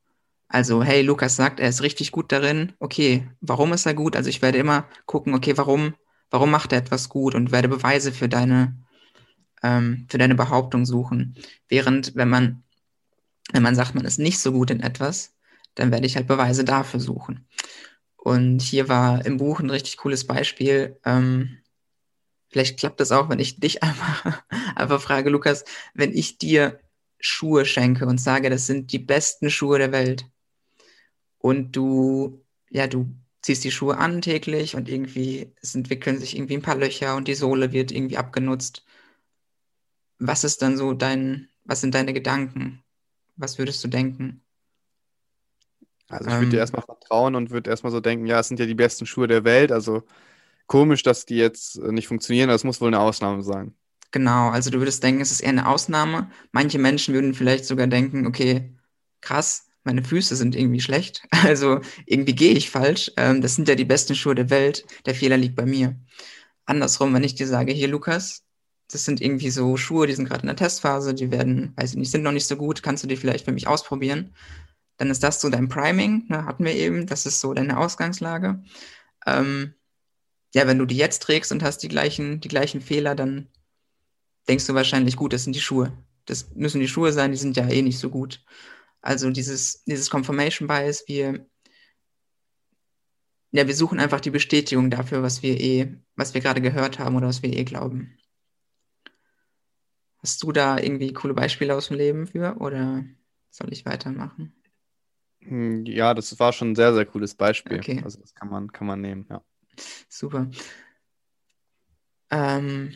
Also, 0.49 0.83
hey, 0.83 1.03
Lukas 1.03 1.37
sagt, 1.37 1.61
er 1.61 1.69
ist 1.69 1.83
richtig 1.83 2.13
gut 2.13 2.31
darin. 2.31 2.73
Okay, 2.79 3.29
warum 3.41 3.73
ist 3.73 3.87
er 3.87 3.95
gut? 3.95 4.17
Also 4.17 4.29
ich 4.29 4.43
werde 4.43 4.59
immer 4.59 4.87
gucken, 5.07 5.35
okay, 5.35 5.57
warum, 5.57 5.95
warum 6.31 6.51
macht 6.51 6.73
er 6.73 6.79
etwas 6.79 7.09
gut 7.09 7.35
und 7.35 7.53
werde 7.53 7.69
Beweise 7.69 8.13
für 8.13 8.29
deine, 8.29 8.77
ähm, 9.63 10.07
für 10.11 10.19
deine 10.19 10.35
Behauptung 10.35 10.85
suchen. 10.85 11.37
Während, 11.69 12.15
wenn 12.17 12.29
man, 12.29 12.65
wenn 13.53 13.63
man 13.63 13.75
sagt, 13.75 13.95
man 13.95 14.05
ist 14.05 14.19
nicht 14.19 14.41
so 14.41 14.53
gut 14.53 14.71
in 14.71 14.81
etwas, 14.81 15.35
dann 15.75 15.91
werde 15.91 16.07
ich 16.07 16.17
halt 16.17 16.27
Beweise 16.27 16.65
dafür 16.65 17.01
suchen. 17.01 17.47
Und 18.17 18.63
hier 18.63 18.89
war 18.89 19.25
im 19.27 19.39
Buch 19.39 19.61
ein 19.61 19.71
richtig 19.71 19.97
cooles 19.97 20.27
Beispiel. 20.27 20.99
Ähm, 21.05 21.59
vielleicht 22.51 22.79
klappt 22.79 23.01
das 23.01 23.13
auch, 23.13 23.29
wenn 23.29 23.41
ich 23.41 23.59
dich 23.61 23.83
einfach, 23.83 24.43
einfach 24.75 25.01
frage, 25.01 25.31
Lukas, 25.31 25.65
wenn 25.95 26.13
ich 26.13 26.39
dir 26.39 26.81
Schuhe 27.19 27.65
schenke 27.65 28.07
und 28.07 28.19
sage, 28.19 28.51
das 28.51 28.67
sind 28.67 28.93
die 28.93 28.99
besten 28.99 29.51
Schuhe 29.51 29.79
der 29.79 29.93
Welt, 29.93 30.27
und 31.43 31.73
du, 31.77 32.41
ja, 32.71 32.87
du 32.87 33.13
ziehst 33.43 33.65
die 33.65 33.73
Schuhe 33.73 33.99
an 33.99 34.23
täglich 34.23 34.77
und 34.77 34.89
irgendwie, 34.89 35.53
es 35.61 35.75
entwickeln 35.75 36.19
sich 36.19 36.37
irgendwie 36.37 36.55
ein 36.55 36.63
paar 36.63 36.77
Löcher 36.77 37.17
und 37.17 37.29
die 37.29 37.35
Sohle 37.35 37.73
wird 37.73 37.91
irgendwie 37.91 38.17
abgenutzt. 38.17 38.85
Was 40.19 40.45
ist 40.45 40.63
dann 40.63 40.77
so 40.77 40.95
dein, 40.95 41.49
was 41.65 41.81
sind 41.81 41.95
deine 41.95 42.13
Gedanken? 42.13 42.83
Was 43.35 43.59
würdest 43.59 43.83
du 43.83 43.89
denken? 43.89 44.41
Also 46.13 46.31
ich 46.31 46.37
würde 46.37 46.51
dir 46.51 46.57
ähm. 46.57 46.61
erstmal 46.61 46.83
vertrauen 46.83 47.35
und 47.35 47.51
würde 47.51 47.71
erstmal 47.71 47.93
so 47.93 48.01
denken, 48.01 48.27
ja, 48.27 48.41
es 48.41 48.49
sind 48.49 48.61
ja 48.61 48.67
die 48.67 48.75
besten 48.75 49.07
Schuhe 49.07 49.27
der 49.27 49.45
Welt, 49.45 49.73
also 49.73 50.03
komisch, 50.67 51.03
dass 51.03 51.27
die 51.27 51.37
jetzt 51.37 51.79
äh, 51.79 51.93
nicht 51.93 52.09
funktionieren, 52.09 52.49
das 52.49 52.65
muss 52.65 52.81
wohl 52.81 52.89
eine 52.89 53.01
Ausnahme 53.01 53.43
sein. 53.43 53.75
Genau, 54.11 54.51
also 54.51 54.71
du 54.71 54.79
würdest 54.79 55.03
denken, 55.03 55.23
es 55.23 55.31
ist 55.31 55.41
eher 55.41 55.49
eine 55.49 55.67
Ausnahme. 55.67 56.31
Manche 56.53 56.79
Menschen 56.79 57.15
würden 57.15 57.33
vielleicht 57.33 57.65
sogar 57.65 57.87
denken, 57.87 58.27
okay, 58.27 58.77
krass, 59.23 59.69
meine 59.85 60.05
Füße 60.05 60.37
sind 60.37 60.55
irgendwie 60.55 60.81
schlecht, 60.81 61.27
also 61.31 61.81
irgendwie 62.07 62.35
gehe 62.35 62.53
ich 62.53 62.71
falsch. 62.71 63.11
Ähm, 63.17 63.41
das 63.41 63.55
sind 63.55 63.69
ja 63.69 63.75
die 63.75 63.87
besten 63.87 64.15
Schuhe 64.15 64.35
der 64.35 64.51
Welt, 64.51 64.85
der 65.07 65.15
Fehler 65.15 65.39
liegt 65.39 65.57
bei 65.57 65.67
mir. 65.67 65.97
Andersrum, 66.67 67.15
wenn 67.15 67.25
ich 67.25 67.35
dir 67.35 67.47
sage, 67.47 67.73
hier 67.73 67.89
Lukas, 67.89 68.45
das 68.91 69.05
sind 69.05 69.21
irgendwie 69.21 69.51
so 69.51 69.77
Schuhe, 69.77 70.07
die 70.07 70.13
sind 70.13 70.29
gerade 70.29 70.43
in 70.43 70.49
der 70.49 70.57
Testphase, 70.57 71.15
die 71.15 71.31
werden, 71.31 71.73
weiß 71.77 71.93
ich 71.93 71.97
nicht, 71.97 72.11
sind 72.11 72.23
noch 72.23 72.33
nicht 72.33 72.47
so 72.47 72.57
gut, 72.57 72.83
kannst 72.83 73.03
du 73.03 73.09
die 73.09 73.17
vielleicht 73.17 73.47
für 73.47 73.53
mich 73.53 73.67
ausprobieren? 73.67 74.35
Dann 75.03 75.11
ist 75.11 75.25
das 75.25 75.41
so 75.41 75.51
dein 75.51 75.69
Priming, 75.69 76.27
ne, 76.29 76.45
hatten 76.45 76.65
wir 76.65 76.77
eben, 76.77 77.09
das 77.09 77.27
ist 77.27 77.41
so 77.41 77.53
deine 77.55 77.77
Ausgangslage. 77.77 78.63
Ähm, 79.27 79.75
ja, 80.55 80.69
wenn 80.69 80.79
du 80.79 80.87
die 80.87 80.97
jetzt 80.97 81.25
trägst 81.25 81.51
und 81.51 81.65
hast 81.65 81.79
die 81.79 81.89
gleichen, 81.89 82.39
die 82.39 82.47
gleichen 82.47 82.81
Fehler, 82.81 83.17
dann 83.17 83.49
denkst 84.47 84.65
du 84.69 84.75
wahrscheinlich, 84.75 85.17
gut, 85.17 85.33
das 85.33 85.43
sind 85.43 85.57
die 85.57 85.61
Schuhe. 85.61 85.93
Das 86.27 86.55
müssen 86.55 86.79
die 86.79 86.87
Schuhe 86.87 87.13
sein, 87.13 87.33
die 87.33 87.37
sind 87.37 87.57
ja 87.57 87.69
eh 87.69 87.83
nicht 87.83 87.99
so 87.99 88.11
gut. 88.11 88.45
Also 89.01 89.29
dieses, 89.31 89.83
dieses 89.87 90.09
Confirmation 90.09 90.69
Bias, 90.69 91.03
wir, 91.09 91.49
ja, 93.51 93.67
wir 93.67 93.75
suchen 93.75 93.99
einfach 93.99 94.21
die 94.21 94.31
Bestätigung 94.31 94.89
dafür, 94.89 95.25
was 95.25 95.43
wir 95.43 95.61
eh, 95.61 95.97
was 96.15 96.33
wir 96.33 96.41
gerade 96.41 96.61
gehört 96.61 97.01
haben 97.01 97.17
oder 97.17 97.27
was 97.27 97.43
wir 97.43 97.53
eh 97.53 97.65
glauben. 97.65 98.17
Hast 100.19 100.41
du 100.45 100.53
da 100.53 100.79
irgendwie 100.79 101.13
coole 101.13 101.35
Beispiele 101.35 101.75
aus 101.75 101.89
dem 101.89 101.97
Leben 101.97 102.29
für 102.29 102.59
oder 102.61 103.05
soll 103.51 103.73
ich 103.73 103.85
weitermachen? 103.85 104.62
Hm, 105.45 105.85
ja, 105.87 106.15
das 106.15 106.39
war 106.39 106.53
schon 106.53 106.73
ein 106.73 106.77
sehr, 106.77 106.95
sehr 106.95 107.07
cooles 107.07 107.35
Beispiel. 107.35 107.79
Okay. 107.79 108.01
Also 108.05 108.21
das 108.21 108.35
kann 108.35 108.49
man, 108.49 108.73
kann 108.73 108.87
man 108.87 109.01
nehmen, 109.01 109.27
ja. 109.29 109.43
Super. 110.09 110.51
Ähm, 112.31 112.95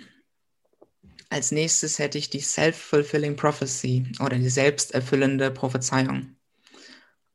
als 1.29 1.51
nächstes 1.51 1.99
hätte 1.99 2.19
ich 2.19 2.31
die 2.31 2.41
Self-Fulfilling 2.41 3.37
Prophecy 3.37 4.07
oder 4.21 4.37
die 4.37 4.49
selbsterfüllende 4.49 5.51
Prophezeiung. 5.51 6.37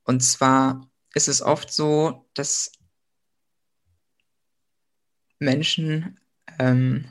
Und 0.04 0.22
zwar 0.22 0.90
ist 1.14 1.28
es 1.28 1.42
oft 1.42 1.72
so, 1.72 2.30
dass 2.34 2.72
Menschen, 5.40 6.20
ähm, 6.60 7.06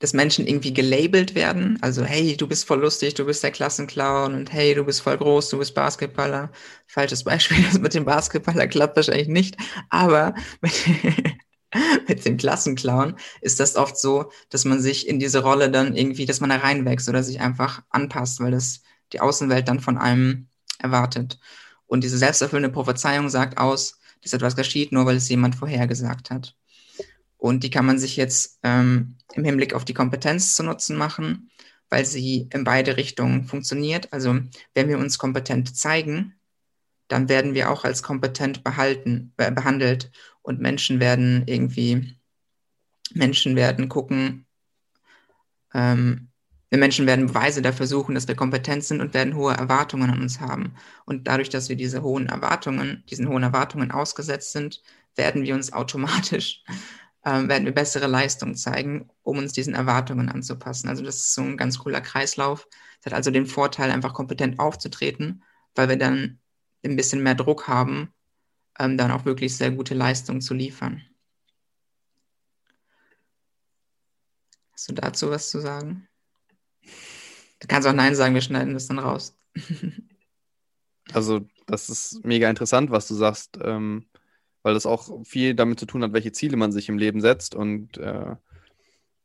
dass 0.00 0.12
Menschen 0.12 0.46
irgendwie 0.46 0.74
gelabelt 0.74 1.34
werden. 1.34 1.78
Also, 1.80 2.04
hey, 2.04 2.36
du 2.36 2.46
bist 2.46 2.66
voll 2.66 2.80
lustig, 2.80 3.14
du 3.14 3.24
bist 3.24 3.42
der 3.42 3.52
Klassenclown 3.52 4.34
und 4.34 4.52
hey, 4.52 4.74
du 4.74 4.84
bist 4.84 5.00
voll 5.02 5.16
groß, 5.16 5.50
du 5.50 5.58
bist 5.58 5.74
Basketballer. 5.74 6.50
Falsches 6.86 7.24
Beispiel, 7.24 7.62
das 7.70 7.78
mit 7.78 7.94
dem 7.94 8.04
Basketballer 8.04 8.66
klappt 8.66 8.96
wahrscheinlich 8.96 9.28
nicht. 9.28 9.56
Aber 9.90 10.34
mit 12.08 12.24
dem 12.24 12.36
Klassenclown 12.36 13.16
ist 13.40 13.60
das 13.60 13.76
oft 13.76 13.96
so, 13.96 14.30
dass 14.50 14.64
man 14.64 14.80
sich 14.80 15.08
in 15.08 15.18
diese 15.18 15.42
Rolle 15.42 15.70
dann 15.70 15.96
irgendwie, 15.96 16.26
dass 16.26 16.40
man 16.40 16.50
da 16.50 16.56
reinwächst 16.56 17.08
oder 17.08 17.22
sich 17.22 17.40
einfach 17.40 17.82
anpasst, 17.90 18.40
weil 18.40 18.50
das 18.50 18.82
die 19.12 19.20
Außenwelt 19.20 19.68
dann 19.68 19.80
von 19.80 19.98
einem 19.98 20.48
erwartet. 20.78 21.38
Und 21.86 22.04
diese 22.04 22.18
selbsterfüllende 22.18 22.70
Prophezeiung 22.70 23.28
sagt 23.28 23.58
aus, 23.58 24.00
dass 24.22 24.32
etwas 24.32 24.56
geschieht, 24.56 24.92
nur 24.92 25.06
weil 25.06 25.16
es 25.16 25.28
jemand 25.28 25.54
vorhergesagt 25.54 26.30
hat. 26.30 26.56
Und 27.44 27.62
die 27.62 27.68
kann 27.68 27.84
man 27.84 27.98
sich 27.98 28.16
jetzt 28.16 28.58
ähm, 28.62 29.18
im 29.34 29.44
Hinblick 29.44 29.74
auf 29.74 29.84
die 29.84 29.92
Kompetenz 29.92 30.56
zu 30.56 30.62
Nutzen 30.62 30.96
machen, 30.96 31.50
weil 31.90 32.06
sie 32.06 32.48
in 32.54 32.64
beide 32.64 32.96
Richtungen 32.96 33.44
funktioniert. 33.44 34.10
Also 34.14 34.40
wenn 34.72 34.88
wir 34.88 34.96
uns 34.96 35.18
kompetent 35.18 35.76
zeigen, 35.76 36.36
dann 37.06 37.28
werden 37.28 37.52
wir 37.52 37.70
auch 37.70 37.84
als 37.84 38.02
kompetent 38.02 38.64
behalten, 38.64 39.34
äh, 39.36 39.52
behandelt 39.52 40.10
und 40.40 40.62
Menschen 40.62 41.00
werden 41.00 41.42
irgendwie, 41.44 42.16
Menschen 43.12 43.56
werden 43.56 43.90
gucken, 43.90 44.46
ähm, 45.74 46.30
Menschen 46.70 47.06
werden 47.06 47.26
Beweise 47.26 47.60
dafür 47.60 47.86
suchen, 47.86 48.14
dass 48.14 48.26
wir 48.26 48.36
kompetent 48.36 48.84
sind 48.84 49.02
und 49.02 49.12
werden 49.12 49.36
hohe 49.36 49.52
Erwartungen 49.52 50.08
an 50.08 50.22
uns 50.22 50.40
haben. 50.40 50.76
Und 51.04 51.28
dadurch, 51.28 51.50
dass 51.50 51.68
wir 51.68 51.76
diese 51.76 52.02
hohen 52.02 52.26
Erwartungen, 52.26 53.04
diesen 53.10 53.28
hohen 53.28 53.42
Erwartungen 53.42 53.90
ausgesetzt 53.90 54.52
sind, 54.52 54.82
werden 55.14 55.42
wir 55.42 55.54
uns 55.54 55.74
automatisch, 55.74 56.64
äh, 57.24 57.48
werden 57.48 57.64
wir 57.64 57.72
bessere 57.72 58.06
Leistungen 58.06 58.54
zeigen, 58.54 59.10
um 59.22 59.38
uns 59.38 59.52
diesen 59.52 59.74
Erwartungen 59.74 60.28
anzupassen. 60.28 60.88
Also 60.88 61.02
das 61.02 61.16
ist 61.16 61.34
so 61.34 61.42
ein 61.42 61.56
ganz 61.56 61.78
cooler 61.78 62.00
Kreislauf. 62.00 62.68
Es 63.00 63.06
hat 63.06 63.14
also 63.14 63.30
den 63.30 63.46
Vorteil, 63.46 63.90
einfach 63.90 64.14
kompetent 64.14 64.58
aufzutreten, 64.58 65.42
weil 65.74 65.88
wir 65.88 65.96
dann 65.96 66.38
ein 66.84 66.96
bisschen 66.96 67.22
mehr 67.22 67.34
Druck 67.34 67.66
haben 67.68 68.14
ähm, 68.78 68.96
dann 68.96 69.10
auch 69.10 69.24
wirklich 69.24 69.56
sehr 69.56 69.70
gute 69.70 69.94
Leistung 69.94 70.40
zu 70.40 70.54
liefern. 70.54 71.02
Hast 74.72 74.88
du 74.88 74.92
dazu 74.92 75.30
was 75.30 75.50
zu 75.50 75.60
sagen? 75.60 76.08
Du 77.60 77.68
kannst 77.68 77.88
auch 77.88 77.92
Nein 77.92 78.14
sagen, 78.14 78.34
wir 78.34 78.42
schneiden 78.42 78.74
das 78.74 78.88
dann 78.88 78.98
raus. 78.98 79.38
also, 81.12 81.46
das 81.66 81.88
ist 81.88 82.24
mega 82.24 82.50
interessant, 82.50 82.90
was 82.90 83.08
du 83.08 83.14
sagst, 83.14 83.58
ähm, 83.62 84.06
weil 84.64 84.74
das 84.74 84.86
auch 84.86 85.24
viel 85.24 85.54
damit 85.54 85.78
zu 85.78 85.86
tun 85.86 86.02
hat, 86.02 86.14
welche 86.14 86.32
Ziele 86.32 86.56
man 86.56 86.72
sich 86.72 86.88
im 86.88 86.98
Leben 86.98 87.20
setzt. 87.20 87.54
Und 87.54 87.98
äh, 87.98 88.34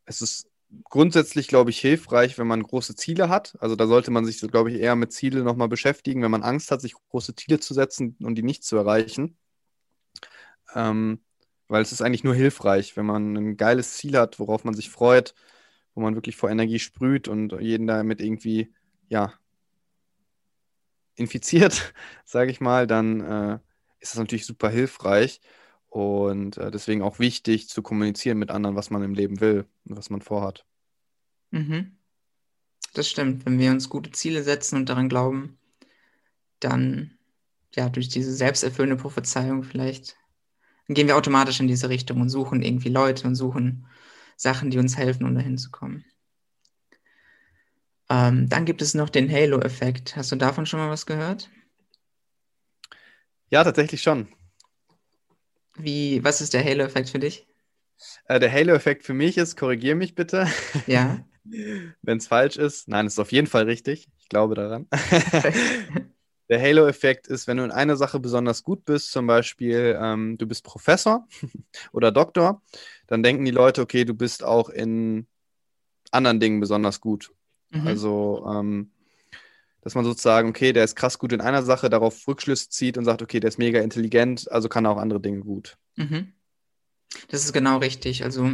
es 0.06 0.22
ist 0.22 0.50
grundsätzlich, 0.84 1.48
glaube 1.48 1.70
ich, 1.70 1.80
hilfreich, 1.80 2.38
wenn 2.38 2.46
man 2.46 2.62
große 2.62 2.96
Ziele 2.96 3.30
hat. 3.30 3.56
Also 3.62 3.78
da 3.78 3.88
sollte 3.88 4.12
man 4.12 4.26
sich, 4.26 4.40
glaube 4.42 4.70
ich, 4.70 4.80
eher 4.80 4.98
mit 4.98 5.14
Zielen 5.14 5.46
nochmal 5.46 5.70
beschäftigen, 5.70 6.22
wenn 6.22 6.32
man 6.32 6.44
Angst 6.44 6.72
hat, 6.72 6.82
sich 6.82 6.94
große 6.94 7.36
Ziele 7.36 7.60
zu 7.62 7.74
setzen 7.74 8.18
und 8.22 8.36
die 8.36 8.44
nicht 8.44 8.66
zu 8.66 8.76
erreichen. 8.76 9.38
Ähm, 10.76 11.22
weil 11.70 11.82
es 11.84 11.94
ist 11.94 12.02
eigentlich 12.02 12.26
nur 12.26 12.36
hilfreich, 12.36 12.98
wenn 12.98 13.06
man 13.06 13.36
ein 13.38 13.58
geiles 13.58 13.94
Ziel 13.96 14.18
hat, 14.18 14.40
worauf 14.40 14.66
man 14.66 14.74
sich 14.74 14.90
freut, 14.90 15.36
wo 15.96 16.02
man 16.02 16.16
wirklich 16.16 16.36
vor 16.36 16.50
Energie 16.50 16.80
sprüht 16.80 17.30
und 17.30 17.54
jeden 17.62 17.88
damit 17.88 18.22
irgendwie, 18.22 18.74
ja, 19.08 19.34
infiziert, 21.16 21.94
sage 22.26 22.52
ich 22.52 22.60
mal, 22.60 22.88
dann 22.88 23.22
äh, 23.22 23.60
ist 24.00 24.14
das 24.14 24.20
natürlich 24.20 24.46
super 24.46 24.70
hilfreich 24.70 25.42
und 25.90 26.58
äh, 26.58 26.72
deswegen 26.72 27.02
auch 27.02 27.20
wichtig 27.20 27.70
zu 27.70 27.82
kommunizieren 27.82 28.38
mit 28.38 28.52
anderen, 28.52 28.76
was 28.76 28.90
man 28.90 29.04
im 29.04 29.14
Leben 29.14 29.40
will 29.42 29.66
und 29.86 29.98
was 29.98 30.10
man 30.10 30.22
vorhat. 30.22 30.66
Mhm. 31.52 31.98
Das 32.94 33.10
stimmt. 33.10 33.46
Wenn 33.46 33.60
wir 33.60 33.72
uns 33.72 33.90
gute 33.90 34.12
Ziele 34.12 34.44
setzen 34.44 34.78
und 34.78 34.90
daran 34.90 35.10
glauben, 35.10 35.58
dann 36.60 37.18
ja 37.76 37.90
durch 37.90 38.10
diese 38.10 38.34
selbsterfüllende 38.34 39.02
Prophezeiung 39.02 39.64
vielleicht 39.64 40.18
gehen 40.88 41.08
wir 41.08 41.18
automatisch 41.18 41.60
in 41.60 41.68
diese 41.68 41.90
Richtung 41.90 42.20
und 42.20 42.30
suchen 42.30 42.64
irgendwie 42.64 42.90
Leute 42.90 43.28
und 43.28 43.36
suchen 43.36 43.86
Sachen, 44.36 44.72
die 44.72 44.80
uns 44.80 44.98
helfen, 44.98 45.26
um 45.26 45.36
dahin 45.36 45.58
zu 45.58 45.70
kommen. 45.70 46.04
Ähm, 48.10 48.50
dann 48.50 48.66
gibt 48.66 48.82
es 48.82 48.96
noch 48.96 49.10
den 49.10 49.32
Halo-Effekt. 49.32 50.16
Hast 50.16 50.32
du 50.32 50.36
davon 50.36 50.66
schon 50.66 50.80
mal 50.80 50.90
was 50.90 51.06
gehört? 51.06 51.50
Ja, 53.50 53.64
tatsächlich 53.64 54.02
schon. 54.02 54.28
Wie, 55.76 56.24
was 56.24 56.42
ist 56.42 56.54
der 56.54 56.64
Halo-Effekt 56.64 57.10
für 57.10 57.20
dich? 57.20 57.48
Äh, 58.26 58.40
der 58.40 58.52
Halo-Effekt 58.52 59.04
für 59.04 59.14
mich 59.14 59.38
ist, 59.38 59.58
korrigier 59.58 59.96
mich 59.96 60.16
bitte. 60.16 60.48
Ja. 60.88 61.26
Wenn 62.02 62.18
es 62.18 62.28
falsch 62.28 62.58
ist. 62.58 62.88
Nein, 62.88 63.08
es 63.08 63.14
ist 63.14 63.20
auf 63.20 63.32
jeden 63.32 63.48
Fall 63.48 63.64
richtig. 63.64 64.10
Ich 64.20 64.30
glaube 64.30 64.56
daran. 64.56 64.88
Der 66.50 66.60
Halo-Effekt 66.60 67.28
ist, 67.28 67.48
wenn 67.48 67.58
du 67.58 67.64
in 67.64 67.72
einer 67.72 67.96
Sache 67.96 68.20
besonders 68.20 68.64
gut 68.64 68.84
bist, 68.84 69.12
zum 69.12 69.28
Beispiel 69.28 69.96
ähm, 70.02 70.36
du 70.40 70.48
bist 70.48 70.64
Professor 70.64 71.28
oder 71.92 72.12
Doktor, 72.12 72.64
dann 73.06 73.22
denken 73.22 73.46
die 73.46 73.52
Leute, 73.52 73.82
okay, 73.82 74.04
du 74.04 74.16
bist 74.16 74.44
auch 74.44 74.70
in 74.70 75.28
anderen 76.12 76.40
Dingen 76.40 76.60
besonders 76.60 77.02
gut. 77.02 77.32
Mhm. 77.70 77.88
Also, 77.88 78.48
ähm, 78.52 78.92
dass 79.82 79.96
man 79.96 80.06
sozusagen, 80.06 80.50
okay, 80.50 80.74
der 80.74 80.84
ist 80.84 80.96
krass 80.96 81.20
gut 81.20 81.34
in 81.34 81.42
einer 81.42 81.64
Sache, 81.64 81.90
darauf 81.90 82.28
Rückschlüsse 82.28 82.70
zieht 82.70 82.98
und 82.98 83.06
sagt, 83.06 83.22
okay, 83.22 83.40
der 83.40 83.48
ist 83.50 83.60
mega 83.60 83.80
intelligent, 83.80 84.52
also 84.52 84.70
kann 84.70 84.86
er 84.86 84.92
auch 84.92 84.98
andere 84.98 85.22
Dinge 85.22 85.40
gut. 85.40 85.78
Mhm. 85.96 86.34
Das 87.30 87.44
ist 87.44 87.54
genau 87.54 87.78
richtig. 87.78 88.24
Also 88.24 88.52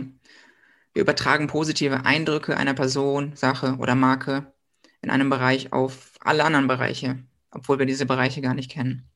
wir 0.94 1.02
übertragen 1.02 1.48
positive 1.48 2.06
Eindrücke 2.06 2.56
einer 2.56 2.74
Person, 2.74 3.36
Sache 3.36 3.78
oder 3.80 3.96
Marke 3.96 4.54
in 5.02 5.10
einem 5.10 5.30
Bereich 5.30 5.74
auf 5.74 6.14
alle 6.22 6.46
anderen 6.46 6.68
Bereiche 6.68 7.20
obwohl 7.56 7.80
wir 7.80 7.86
diese 7.86 8.06
Bereiche 8.06 8.42
gar 8.42 8.54
nicht 8.54 8.70
kennen. 8.70 9.10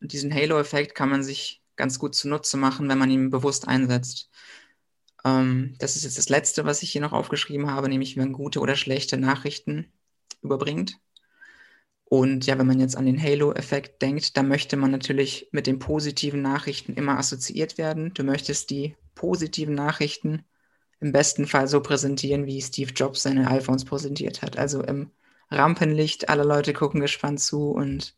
Und 0.00 0.12
diesen 0.12 0.34
Halo-Effekt 0.34 0.94
kann 0.94 1.10
man 1.10 1.22
sich 1.22 1.62
ganz 1.76 1.98
gut 1.98 2.14
zunutze 2.14 2.56
machen, 2.56 2.88
wenn 2.88 2.98
man 2.98 3.10
ihn 3.10 3.30
bewusst 3.30 3.68
einsetzt. 3.68 4.30
Ähm, 5.24 5.74
das 5.78 5.94
ist 5.94 6.04
jetzt 6.04 6.18
das 6.18 6.28
Letzte, 6.28 6.64
was 6.64 6.82
ich 6.82 6.90
hier 6.90 7.00
noch 7.00 7.12
aufgeschrieben 7.12 7.70
habe, 7.70 7.88
nämlich 7.88 8.16
wie 8.16 8.20
man 8.20 8.32
gute 8.32 8.60
oder 8.60 8.74
schlechte 8.74 9.16
Nachrichten 9.18 9.92
überbringt. 10.42 10.98
Und 12.10 12.46
ja, 12.46 12.58
wenn 12.58 12.66
man 12.66 12.80
jetzt 12.80 12.96
an 12.96 13.04
den 13.04 13.22
Halo-Effekt 13.22 14.00
denkt, 14.00 14.36
dann 14.38 14.48
möchte 14.48 14.78
man 14.78 14.90
natürlich 14.90 15.48
mit 15.52 15.66
den 15.66 15.78
positiven 15.78 16.40
Nachrichten 16.40 16.94
immer 16.94 17.18
assoziiert 17.18 17.76
werden. 17.76 18.14
Du 18.14 18.24
möchtest 18.24 18.70
die 18.70 18.96
positiven 19.14 19.74
Nachrichten 19.74 20.42
im 21.00 21.12
besten 21.12 21.46
Fall 21.46 21.68
so 21.68 21.82
präsentieren, 21.82 22.46
wie 22.46 22.62
Steve 22.62 22.92
Jobs 22.92 23.22
seine 23.22 23.50
iPhones 23.50 23.84
präsentiert 23.84 24.40
hat. 24.40 24.56
Also 24.56 24.82
im 24.82 25.10
Rampenlicht, 25.50 26.30
alle 26.30 26.44
Leute 26.44 26.72
gucken 26.72 27.00
gespannt 27.00 27.40
zu 27.40 27.70
und 27.70 28.14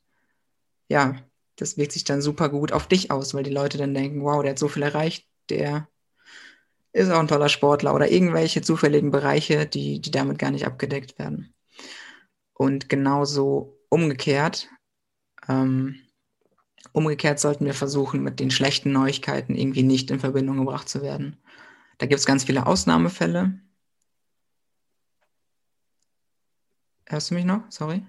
ja, 0.88 1.16
das 1.56 1.76
wirkt 1.76 1.92
sich 1.92 2.04
dann 2.04 2.22
super 2.22 2.48
gut 2.48 2.72
auf 2.72 2.86
dich 2.86 3.10
aus, 3.10 3.34
weil 3.34 3.42
die 3.42 3.50
Leute 3.50 3.76
dann 3.76 3.94
denken, 3.94 4.22
wow, 4.22 4.40
der 4.42 4.52
hat 4.52 4.58
so 4.58 4.68
viel 4.68 4.82
erreicht, 4.82 5.26
der 5.48 5.88
ist 6.92 7.10
auch 7.10 7.18
ein 7.18 7.28
toller 7.28 7.48
Sportler 7.48 7.94
oder 7.94 8.10
irgendwelche 8.10 8.62
zufälligen 8.62 9.10
Bereiche, 9.10 9.66
die, 9.66 10.00
die 10.00 10.10
damit 10.10 10.38
gar 10.38 10.50
nicht 10.52 10.66
abgedeckt 10.66 11.18
werden. 11.18 11.54
Und 12.54 12.88
genauso 12.88 13.79
umgekehrt, 13.90 14.70
ähm, 15.48 15.96
umgekehrt 16.92 17.38
sollten 17.38 17.66
wir 17.66 17.74
versuchen, 17.74 18.22
mit 18.22 18.40
den 18.40 18.50
schlechten 18.50 18.92
Neuigkeiten 18.92 19.54
irgendwie 19.54 19.82
nicht 19.82 20.10
in 20.10 20.20
Verbindung 20.20 20.56
gebracht 20.56 20.88
zu 20.88 21.02
werden. 21.02 21.36
Da 21.98 22.06
gibt 22.06 22.20
es 22.20 22.26
ganz 22.26 22.44
viele 22.44 22.66
Ausnahmefälle, 22.66 23.60
Hörst 27.10 27.32
du 27.32 27.34
mich 27.34 27.44
noch? 27.44 27.62
Sorry. 27.70 28.06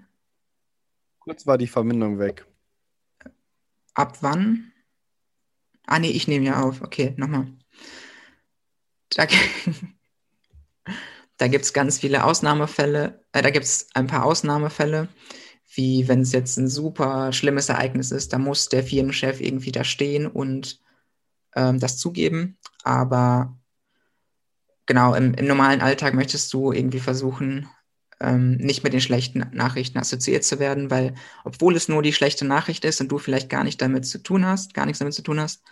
Kurz 1.18 1.48
war 1.48 1.58
die 1.58 1.66
Verbindung 1.66 2.20
weg. 2.20 2.46
Ab 3.96 4.20
wann? 4.22 4.72
Ah, 5.88 5.98
nee, 5.98 6.12
ich 6.12 6.28
nehme 6.28 6.46
ja 6.46 6.62
auf. 6.62 6.84
Okay, 6.84 7.16
nochmal. 7.18 7.48
Da, 9.10 9.26
da 11.38 11.48
gibt 11.48 11.66
es 11.66 11.74
ganz 11.74 11.98
viele 11.98 12.24
Ausnahmefälle. 12.24 13.26
Äh, 13.32 13.42
da 13.42 13.50
gibt 13.50 13.66
es 13.66 13.88
ein 13.96 14.06
paar 14.06 14.24
Ausnahmefälle, 14.24 15.10
wie 15.74 16.08
wenn 16.08 16.22
es 16.22 16.34
jetzt 16.34 16.58
ein 16.58 16.68
super 16.68 17.32
schlimmes 17.32 17.70
Ereignis 17.70 18.12
ist, 18.12 18.34
da 18.34 18.38
muss 18.38 18.70
der 18.70 18.84
Firmenchef 18.84 19.40
irgendwie 19.40 19.72
da 19.72 19.84
stehen 19.84 20.28
und 20.28 20.82
ähm, 21.56 21.80
das 21.80 21.98
zugeben. 21.98 22.58
Aber 22.84 23.58
genau, 24.86 25.14
im, 25.16 25.34
im 25.34 25.48
normalen 25.48 25.82
Alltag 25.82 26.14
möchtest 26.14 26.54
du 26.54 26.72
irgendwie 26.72 27.00
versuchen, 27.00 27.70
ähm, 28.20 28.58
nicht 28.58 28.84
mit 28.84 28.94
den 28.94 29.02
schlechten 29.02 29.46
Nachrichten 29.54 29.98
assoziiert 29.98 30.44
zu 30.44 30.60
werden, 30.60 30.92
weil 30.92 31.16
obwohl 31.44 31.76
es 31.76 31.88
nur 31.88 32.02
die 32.02 32.14
schlechte 32.14 32.46
Nachricht 32.46 32.86
ist 32.86 33.02
und 33.02 33.10
du 33.10 33.18
vielleicht 33.18 33.50
gar 33.50 33.64
nicht 33.64 33.82
damit 33.82 34.06
zu 34.06 34.22
tun 34.22 34.46
hast, 34.46 34.74
gar 34.74 34.86
nichts 34.86 35.00
damit 35.00 35.14
zu 35.14 35.24
tun 35.24 35.40
hast, 35.40 35.64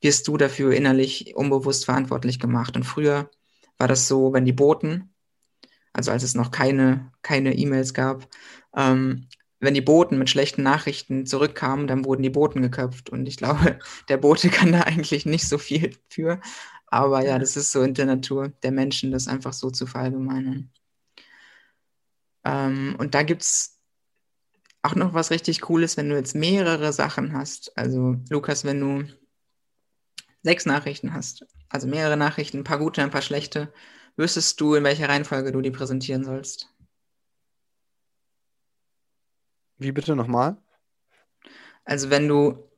wirst 0.00 0.26
du 0.28 0.36
dafür 0.36 0.72
innerlich 0.72 1.34
unbewusst 1.36 1.84
verantwortlich 1.84 2.38
gemacht. 2.38 2.76
Und 2.76 2.84
früher 2.84 3.30
war 3.78 3.88
das 3.88 4.08
so, 4.08 4.32
wenn 4.32 4.44
die 4.44 4.52
Boten, 4.52 5.12
also 5.92 6.10
als 6.12 6.22
es 6.22 6.34
noch 6.34 6.50
keine 6.52 7.12
keine 7.22 7.54
E-Mails 7.54 7.94
gab, 7.94 8.28
ähm, 8.76 9.26
wenn 9.60 9.74
die 9.74 9.82
Boten 9.82 10.18
mit 10.18 10.30
schlechten 10.30 10.62
Nachrichten 10.62 11.26
zurückkamen, 11.26 11.86
dann 11.86 12.04
wurden 12.04 12.22
die 12.22 12.30
Boten 12.30 12.62
geköpft. 12.62 13.10
Und 13.10 13.26
ich 13.26 13.36
glaube, 13.36 13.78
der 14.08 14.16
Bote 14.16 14.48
kann 14.48 14.72
da 14.72 14.80
eigentlich 14.82 15.26
nicht 15.26 15.46
so 15.48 15.58
viel 15.58 15.96
für. 16.08 16.40
Aber 16.86 17.24
ja, 17.24 17.38
das 17.38 17.56
ist 17.56 17.70
so 17.72 17.82
in 17.82 17.94
der 17.94 18.06
Natur 18.06 18.48
der 18.62 18.72
Menschen, 18.72 19.12
das 19.12 19.28
einfach 19.28 19.52
so 19.52 19.70
zu 19.70 19.86
verallgemeinern. 19.86 20.70
Ähm, 22.44 22.96
und 22.98 23.14
da 23.14 23.22
gibt 23.22 23.42
es 23.42 23.78
auch 24.82 24.94
noch 24.94 25.14
was 25.14 25.30
richtig 25.30 25.60
Cooles, 25.60 25.96
wenn 25.96 26.08
du 26.08 26.16
jetzt 26.16 26.34
mehrere 26.34 26.92
Sachen 26.92 27.34
hast. 27.34 27.76
Also, 27.76 28.16
Lukas, 28.30 28.64
wenn 28.64 28.80
du 28.80 29.04
sechs 30.42 30.64
Nachrichten 30.66 31.12
hast, 31.12 31.44
also 31.68 31.86
mehrere 31.86 32.16
Nachrichten, 32.16 32.58
ein 32.58 32.64
paar 32.64 32.78
gute, 32.78 33.02
ein 33.02 33.10
paar 33.10 33.22
schlechte, 33.22 33.72
wüsstest 34.16 34.60
du, 34.60 34.74
in 34.74 34.84
welcher 34.84 35.08
Reihenfolge 35.08 35.52
du 35.52 35.60
die 35.60 35.70
präsentieren 35.70 36.24
sollst? 36.24 36.70
Wie 39.80 39.92
bitte 39.92 40.14
nochmal? 40.14 40.58
Also 41.84 42.10
wenn 42.10 42.28
du, 42.28 42.70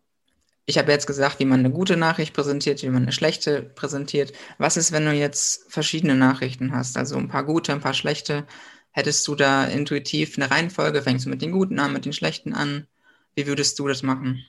ich 0.67 0.79
habe 0.79 0.93
jetzt 0.93 1.09
gesagt, 1.09 1.41
wie 1.41 1.45
man 1.45 1.59
eine 1.59 1.71
gute 1.73 1.97
Nachricht 1.97 2.33
präsentiert, 2.33 2.83
wie 2.83 2.89
man 2.89 3.03
eine 3.03 3.13
schlechte 3.13 3.63
präsentiert. 3.63 4.33
Was 4.59 4.77
ist, 4.77 4.93
wenn 4.93 5.05
du 5.05 5.13
jetzt 5.13 5.71
verschiedene 5.71 6.15
Nachrichten 6.15 6.73
hast, 6.73 6.97
also 6.97 7.17
ein 7.17 7.29
paar 7.29 7.45
gute, 7.45 7.73
ein 7.73 7.81
paar 7.81 7.93
schlechte? 7.93 8.47
Hättest 8.93 9.27
du 9.27 9.35
da 9.35 9.65
intuitiv 9.65 10.39
eine 10.39 10.51
Reihenfolge? 10.51 11.03
Fängst 11.03 11.27
du 11.27 11.31
mit 11.31 11.43
den 11.43 11.51
guten 11.51 11.81
an, 11.81 11.93
mit 11.93 12.05
den 12.05 12.13
schlechten 12.13 12.55
an? 12.55 12.87
Wie 13.35 13.49
würdest 13.49 13.79
du 13.81 13.89
das 13.89 14.05
machen? 14.05 14.45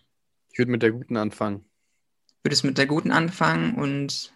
Ich 0.52 0.60
würde 0.60 0.72
mit 0.72 0.84
der 0.84 0.92
guten 0.92 1.18
anfangen. 1.18 1.66
Würdest 2.44 2.64
mit 2.64 2.78
der 2.78 2.86
guten 2.86 3.12
anfangen 3.12 3.76
und 3.76 4.32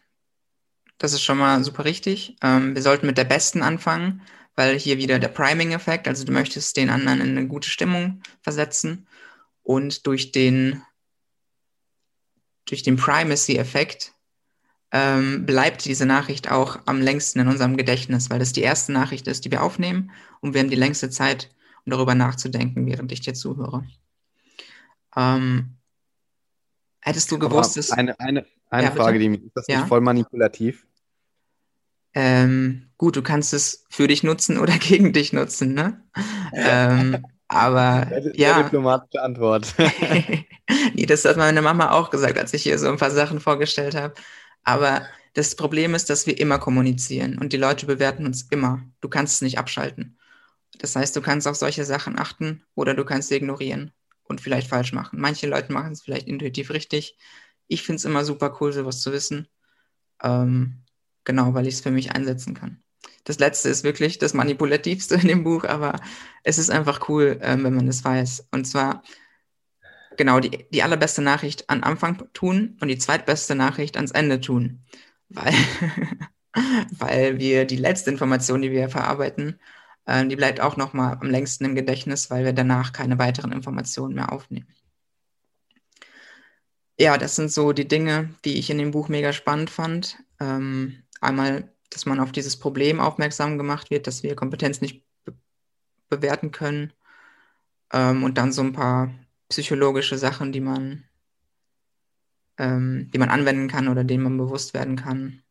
das 0.98 1.14
ist 1.14 1.22
schon 1.22 1.38
mal 1.38 1.64
super 1.64 1.86
richtig. 1.86 2.36
Ähm, 2.42 2.74
wir 2.74 2.82
sollten 2.82 3.06
mit 3.06 3.20
der 3.20 3.26
besten 3.26 3.62
anfangen, 3.62 4.24
weil 4.58 4.78
hier 4.78 4.98
wieder 4.98 5.20
der 5.20 5.28
Priming-Effekt, 5.28 6.08
also 6.08 6.26
du 6.26 6.32
möchtest 6.34 6.76
den 6.78 6.90
anderen 6.90 7.22
in 7.22 7.38
eine 7.38 7.48
gute 7.48 7.70
Stimmung 7.70 8.24
versetzen 8.42 9.08
und 9.62 10.08
durch 10.08 10.32
den, 10.32 10.82
durch 12.66 12.82
den 12.82 12.98
Primacy-Effekt 12.98 14.14
ähm, 14.92 15.46
bleibt 15.46 15.86
diese 15.86 16.08
Nachricht 16.08 16.50
auch 16.50 16.80
am 16.88 17.02
längsten 17.02 17.40
in 17.40 17.48
unserem 17.48 17.78
Gedächtnis, 17.78 18.32
weil 18.32 18.40
das 18.40 18.52
die 18.52 18.64
erste 18.64 18.92
Nachricht 18.92 19.28
ist, 19.28 19.46
die 19.46 19.52
wir 19.52 19.62
aufnehmen 19.62 20.12
und 20.42 20.56
wir 20.56 20.62
haben 20.62 20.72
die 20.72 20.76
längste 20.76 21.12
Zeit, 21.12 21.52
um 21.86 21.92
darüber 21.92 22.16
nachzudenken, 22.16 22.88
während 22.88 23.12
ich 23.12 23.22
dir 23.22 23.36
zuhöre. 23.36 23.88
Ähm, 25.16 25.76
hättest 27.00 27.32
du 27.32 27.38
gewusst, 27.38 27.78
dass... 27.78 27.92
Eine, 27.92 28.20
eine, 28.20 28.48
eine 28.72 28.88
ja, 28.88 28.92
Frage, 28.92 29.20
die 29.20 29.28
ist 29.36 29.52
das 29.54 29.68
nicht 29.68 29.88
voll 29.88 30.02
manipulativ? 30.02 30.88
Ähm, 32.16 32.87
gut, 32.98 33.16
du 33.16 33.22
kannst 33.22 33.54
es 33.54 33.86
für 33.90 34.08
dich 34.08 34.24
nutzen 34.24 34.58
oder 34.58 34.74
gegen 34.78 35.14
dich 35.14 35.34
nutzen, 35.34 35.74
ne? 35.74 36.04
ähm, 36.54 37.26
aber 37.48 38.08
sehr, 38.10 38.36
ja. 38.36 38.54
Sehr 38.56 38.64
diplomatische 38.64 39.22
Antwort. 39.22 39.74
nee, 40.94 41.06
das 41.06 41.26
hat 41.26 41.38
meine 41.38 41.62
Mama 41.62 41.92
auch 41.92 42.10
gesagt, 42.10 42.38
als 42.38 42.54
ich 42.54 42.64
hier 42.64 42.78
so 42.80 42.90
ein 42.90 42.98
paar 42.98 43.12
Sachen 43.12 43.40
vorgestellt 43.40 43.96
habe. 43.96 44.14
Aber 44.64 45.06
das 45.34 45.56
Problem 45.56 45.96
ist, 45.96 46.10
dass 46.10 46.28
wir 46.28 46.38
immer 46.40 46.60
kommunizieren 46.60 47.38
und 47.38 47.54
die 47.54 47.58
Leute 47.58 47.86
bewerten 47.86 48.26
uns 48.26 48.44
immer. 48.50 48.82
Du 49.02 49.08
kannst 49.08 49.36
es 49.36 49.42
nicht 49.42 49.60
abschalten. 49.60 50.18
Das 50.80 50.96
heißt, 50.96 51.16
du 51.16 51.22
kannst 51.22 51.48
auf 51.48 51.56
solche 51.56 51.86
Sachen 51.86 52.20
achten 52.20 52.64
oder 52.76 52.94
du 52.94 53.06
kannst 53.06 53.30
sie 53.30 53.36
ignorieren 53.36 53.92
und 54.24 54.42
vielleicht 54.42 54.68
falsch 54.68 54.94
machen. 54.94 55.20
Manche 55.22 55.48
Leute 55.48 55.72
machen 55.72 55.94
es 55.94 56.02
vielleicht 56.02 56.28
intuitiv 56.28 56.72
richtig. 56.72 57.18
Ich 57.68 57.84
finde 57.84 57.98
es 57.98 58.06
immer 58.06 58.26
super 58.26 58.58
cool, 58.60 58.74
sowas 58.74 59.02
zu 59.02 59.12
wissen. 59.12 59.48
Ähm, 60.22 60.84
Genau, 61.28 61.54
weil 61.54 61.68
ich 61.68 61.74
es 61.74 61.82
für 61.82 61.92
mich 61.92 62.14
einsetzen 62.14 62.54
kann. 62.54 62.82
Das 63.28 63.40
letzte 63.40 63.68
ist 63.68 63.84
wirklich 63.84 64.20
das 64.20 64.34
manipulativste 64.34 65.16
in 65.16 65.28
dem 65.28 65.44
Buch, 65.44 65.66
aber 65.66 66.00
es 66.44 66.58
ist 66.58 66.70
einfach 66.70 67.10
cool, 67.10 67.38
ähm, 67.42 67.66
wenn 67.66 67.76
man 67.76 67.90
es 67.90 68.06
weiß. 68.06 68.48
Und 68.52 68.64
zwar, 68.66 69.04
genau, 70.16 70.40
die, 70.40 70.66
die 70.70 70.82
allerbeste 70.82 71.22
Nachricht 71.22 71.70
an 71.70 71.84
Anfang 71.84 72.24
tun 72.32 72.78
und 72.80 72.88
die 72.88 72.98
zweitbeste 72.98 73.54
Nachricht 73.54 73.98
ans 73.98 74.12
Ende 74.12 74.40
tun. 74.40 74.86
Weil, 75.28 75.54
weil 76.92 77.38
wir 77.38 77.66
die 77.66 77.76
letzte 77.76 78.12
Information, 78.12 78.62
die 78.62 78.72
wir 78.72 78.88
verarbeiten, 78.88 79.60
äh, 80.06 80.26
die 80.26 80.38
bleibt 80.38 80.62
auch 80.62 80.78
noch 80.78 80.94
mal 80.94 81.18
am 81.20 81.30
längsten 81.30 81.66
im 81.66 81.76
Gedächtnis, 81.76 82.30
weil 82.32 82.46
wir 82.46 82.54
danach 82.54 82.94
keine 82.94 83.20
weiteren 83.20 83.52
Informationen 83.52 84.16
mehr 84.16 84.32
aufnehmen. 84.32 84.68
Ja, 86.98 87.18
das 87.18 87.36
sind 87.36 87.52
so 87.52 87.74
die 87.74 87.90
Dinge, 87.90 88.34
die 88.46 88.58
ich 88.58 88.70
in 88.70 88.78
dem 88.78 88.92
Buch 88.92 89.10
mega 89.10 89.34
spannend 89.34 89.70
fand. 89.70 90.18
Ähm, 90.40 91.04
einmal, 91.20 91.74
dass 91.90 92.06
man 92.06 92.20
auf 92.20 92.32
dieses 92.32 92.58
Problem 92.58 93.00
aufmerksam 93.00 93.58
gemacht 93.58 93.90
wird, 93.92 94.08
dass 94.08 94.24
wir 94.24 94.36
Kompetenz 94.36 94.82
nicht 94.82 95.04
be 95.24 95.34
bewerten 96.10 96.52
können. 96.52 96.94
Ähm, 97.92 98.24
und 98.24 98.38
dann 98.38 98.52
so 98.52 98.62
ein 98.62 98.74
paar 98.74 99.14
psychologische 99.50 100.18
Sachen, 100.18 100.52
die 100.52 100.62
man, 100.62 101.04
ähm, 102.58 103.10
die 103.14 103.18
man 103.18 103.30
anwenden 103.30 103.68
kann 103.68 103.88
oder 103.88 104.04
denen 104.04 104.24
man 104.24 104.38
bewusst 104.38 104.74
werden 104.74 104.96
kann, 104.96 105.44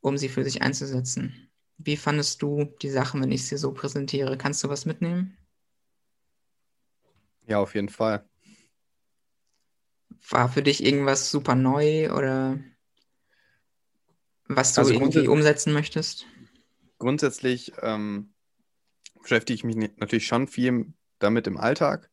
um 0.00 0.16
sie 0.16 0.28
für 0.28 0.44
sich 0.44 0.62
einzusetzen. 0.62 1.50
Wie 1.76 1.96
fandest 1.96 2.42
du 2.42 2.64
die 2.82 2.90
Sachen, 2.90 3.22
wenn 3.22 3.30
ich 3.30 3.46
sie 3.46 3.56
so 3.56 3.72
präsentiere? 3.72 4.36
Kannst 4.36 4.64
du 4.64 4.68
was 4.68 4.84
mitnehmen? 4.84 5.36
Ja, 7.46 7.60
auf 7.60 7.74
jeden 7.74 7.88
Fall. 7.88 8.28
War 10.28 10.48
für 10.48 10.62
dich 10.62 10.84
irgendwas 10.84 11.30
super 11.30 11.54
neu 11.54 12.12
oder 12.12 12.58
was 14.48 14.74
du 14.74 14.80
also 14.80 14.92
irgendwie 14.92 15.28
umsetzen 15.28 15.72
möchtest? 15.72 16.26
Grundsätzlich 16.98 17.72
ähm, 17.82 18.30
beschäftige 19.22 19.54
ich 19.54 19.64
mich 19.64 19.76
natürlich 19.98 20.26
schon 20.26 20.48
viel 20.48 20.92
damit 21.18 21.46
im 21.46 21.58
Alltag, 21.58 22.10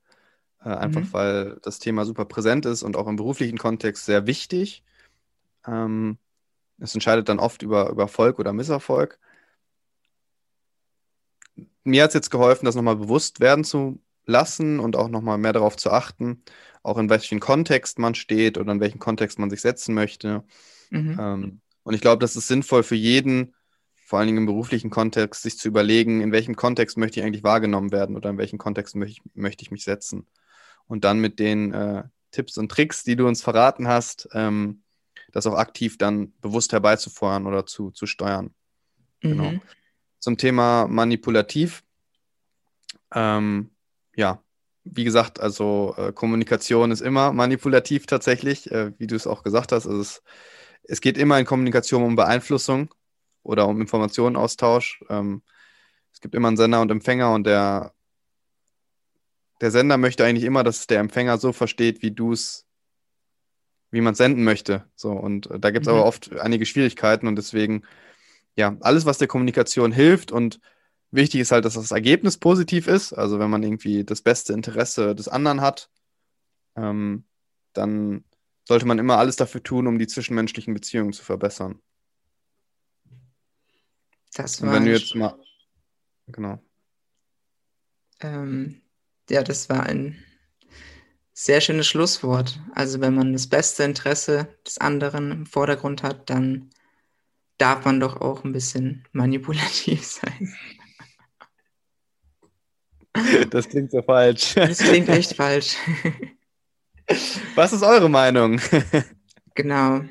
äh, 0.63 0.69
einfach 0.69 1.01
mhm. 1.01 1.13
weil 1.13 1.59
das 1.61 1.79
Thema 1.79 2.05
super 2.05 2.25
präsent 2.25 2.65
ist 2.65 2.83
und 2.83 2.95
auch 2.95 3.07
im 3.07 3.15
beruflichen 3.15 3.57
Kontext 3.57 4.05
sehr 4.05 4.27
wichtig. 4.27 4.83
Ähm, 5.65 6.17
es 6.79 6.93
entscheidet 6.93 7.29
dann 7.29 7.39
oft 7.39 7.61
über, 7.61 7.89
über 7.89 8.03
Erfolg 8.03 8.37
oder 8.39 8.53
Misserfolg. 8.53 9.19
Mir 11.83 12.03
hat 12.03 12.09
es 12.09 12.15
jetzt 12.15 12.31
geholfen, 12.31 12.65
das 12.65 12.75
nochmal 12.75 12.97
bewusst 12.97 13.39
werden 13.39 13.63
zu 13.63 14.01
lassen 14.25 14.79
und 14.79 14.95
auch 14.95 15.07
nochmal 15.07 15.37
mehr 15.37 15.53
darauf 15.53 15.77
zu 15.77 15.91
achten, 15.91 16.43
auch 16.83 16.97
in 16.97 17.09
welchem 17.09 17.39
Kontext 17.39 17.99
man 17.99 18.15
steht 18.15 18.57
oder 18.57 18.71
in 18.71 18.79
welchem 18.79 18.99
Kontext 18.99 19.39
man 19.39 19.49
sich 19.49 19.61
setzen 19.61 19.93
möchte. 19.93 20.43
Mhm. 20.89 21.17
Ähm, 21.19 21.61
und 21.85 21.93
ich 21.93 22.01
glaube, 22.01 22.19
das 22.19 22.35
ist 22.35 22.47
sinnvoll 22.47 22.81
für 22.81 22.95
jeden, 22.95 23.53
vor 24.05 24.17
allen 24.17 24.27
Dingen 24.27 24.39
im 24.39 24.45
beruflichen 24.47 24.89
Kontext, 24.89 25.43
sich 25.43 25.59
zu 25.59 25.67
überlegen, 25.67 26.19
in 26.19 26.31
welchem 26.31 26.55
Kontext 26.55 26.97
möchte 26.97 27.19
ich 27.19 27.25
eigentlich 27.25 27.43
wahrgenommen 27.43 27.91
werden 27.91 28.15
oder 28.15 28.31
in 28.31 28.39
welchem 28.39 28.57
Kontext 28.57 28.95
möchte 28.95 29.19
ich, 29.19 29.35
möchte 29.35 29.63
ich 29.63 29.69
mich 29.69 29.83
setzen. 29.83 30.25
Und 30.87 31.03
dann 31.03 31.19
mit 31.19 31.37
den 31.37 31.73
äh, 31.73 32.03
Tipps 32.31 32.57
und 32.57 32.71
Tricks, 32.71 33.03
die 33.03 33.15
du 33.15 33.27
uns 33.27 33.43
verraten 33.43 33.87
hast, 33.87 34.27
ähm, 34.33 34.81
das 35.31 35.45
auch 35.45 35.53
aktiv 35.53 35.99
dann 35.99 36.33
bewusst 36.41 36.73
herbeizufeuern 36.73 37.45
oder 37.45 37.67
zu, 37.67 37.91
zu 37.91 38.07
steuern. 38.07 38.55
Genau. 39.19 39.43
Mhm. 39.43 39.49
Genau. 39.49 39.63
Zum 40.17 40.37
Thema 40.37 40.87
manipulativ. 40.87 41.83
Ähm, 43.13 43.69
ja, 44.15 44.41
wie 44.85 45.03
gesagt, 45.03 45.39
also 45.39 45.93
äh, 45.97 46.11
Kommunikation 46.13 46.89
ist 46.89 47.01
immer 47.01 47.31
manipulativ 47.31 48.07
tatsächlich, 48.07 48.71
äh, 48.71 48.91
wie 48.97 49.05
du 49.05 49.15
es 49.15 49.27
auch 49.27 49.43
gesagt 49.43 49.71
hast. 49.71 49.85
Also 49.85 50.01
es 50.01 50.23
es 50.87 51.01
geht 51.01 51.17
immer 51.17 51.39
in 51.39 51.45
Kommunikation 51.45 52.03
um 52.03 52.15
Beeinflussung 52.15 52.93
oder 53.43 53.67
um 53.67 53.81
Informationenaustausch. 53.81 55.03
Ähm, 55.09 55.41
es 56.13 56.21
gibt 56.21 56.35
immer 56.35 56.47
einen 56.47 56.57
Sender 56.57 56.81
und 56.81 56.91
Empfänger 56.91 57.33
und 57.33 57.45
der, 57.45 57.93
der 59.61 59.71
Sender 59.71 59.97
möchte 59.97 60.25
eigentlich 60.25 60.45
immer, 60.45 60.63
dass 60.63 60.87
der 60.87 60.99
Empfänger 60.99 61.37
so 61.37 61.51
versteht, 61.53 62.01
wie 62.01 62.11
du 62.11 62.31
es, 62.31 62.65
wie 63.91 64.01
man 64.01 64.13
es 64.13 64.17
senden 64.17 64.43
möchte. 64.43 64.85
So, 64.95 65.11
und 65.11 65.49
äh, 65.51 65.59
da 65.59 65.71
gibt 65.71 65.85
es 65.85 65.91
mhm. 65.91 65.97
aber 65.97 66.07
oft 66.07 66.37
einige 66.39 66.65
Schwierigkeiten 66.65 67.27
und 67.27 67.35
deswegen, 67.35 67.83
ja, 68.55 68.77
alles, 68.81 69.05
was 69.05 69.17
der 69.17 69.27
Kommunikation 69.27 69.91
hilft 69.91 70.31
und 70.31 70.59
wichtig 71.11 71.41
ist 71.41 71.51
halt, 71.51 71.65
dass 71.65 71.75
das 71.75 71.91
Ergebnis 71.91 72.37
positiv 72.37 72.87
ist. 72.87 73.13
Also 73.13 73.39
wenn 73.39 73.49
man 73.49 73.63
irgendwie 73.63 74.03
das 74.03 74.21
beste 74.21 74.53
Interesse 74.53 75.15
des 75.15 75.27
anderen 75.27 75.61
hat, 75.61 75.89
ähm, 76.75 77.25
dann 77.73 78.23
sollte 78.67 78.85
man 78.85 78.99
immer 78.99 79.17
alles 79.17 79.35
dafür 79.35 79.63
tun, 79.63 79.87
um 79.87 79.99
die 79.99 80.07
zwischenmenschlichen 80.07 80.73
Beziehungen 80.73 81.13
zu 81.13 81.23
verbessern. 81.23 81.79
Das 84.33 84.61
war. 84.61 84.69
Und 84.69 84.75
wenn 84.75 84.85
du 84.85 84.91
jetzt 84.91 85.15
mal. 85.15 85.37
Genau. 86.27 86.59
Ähm, 88.21 88.81
ja, 89.29 89.43
das 89.43 89.69
war 89.69 89.83
ein 89.83 90.17
sehr 91.33 91.61
schönes 91.61 91.87
Schlusswort. 91.87 92.59
Also, 92.73 93.01
wenn 93.01 93.13
man 93.13 93.33
das 93.33 93.47
beste 93.47 93.83
Interesse 93.83 94.47
des 94.65 94.79
anderen 94.79 95.31
im 95.31 95.45
Vordergrund 95.45 96.01
hat, 96.01 96.29
dann 96.29 96.69
darf 97.57 97.85
man 97.85 97.99
doch 97.99 98.19
auch 98.19 98.43
ein 98.43 98.51
bisschen 98.51 99.05
manipulativ 99.11 100.03
sein. 100.05 100.55
Das 103.49 103.69
klingt 103.69 103.91
so 103.91 104.01
falsch. 104.01 104.55
Das 104.55 104.79
klingt 104.79 105.07
echt 105.07 105.35
falsch. 105.35 105.77
Was 107.55 107.73
ist 107.73 107.83
eure 107.83 108.09
Meinung? 108.09 108.59
Genau. 109.55 110.01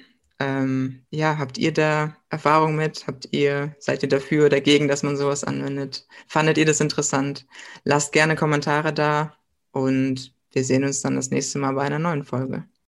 Ähm, 0.40 1.04
ja, 1.10 1.38
habt 1.38 1.58
ihr 1.58 1.72
da 1.72 2.16
Erfahrung 2.30 2.76
mit? 2.76 3.06
Habt 3.06 3.28
ihr, 3.32 3.76
seid 3.78 4.02
ihr 4.02 4.08
dafür 4.08 4.46
oder 4.46 4.56
dagegen, 4.56 4.88
dass 4.88 5.02
man 5.02 5.16
sowas 5.16 5.44
anwendet? 5.44 6.06
Fandet 6.26 6.58
ihr 6.58 6.64
das 6.66 6.80
interessant? 6.80 7.46
Lasst 7.84 8.12
gerne 8.12 8.36
Kommentare 8.36 8.92
da 8.92 9.34
und 9.70 10.34
wir 10.52 10.64
sehen 10.64 10.84
uns 10.84 11.02
dann 11.02 11.16
das 11.16 11.30
nächste 11.30 11.58
Mal 11.58 11.74
bei 11.74 11.82
einer 11.82 11.98
neuen 11.98 12.24
Folge. 12.24 12.64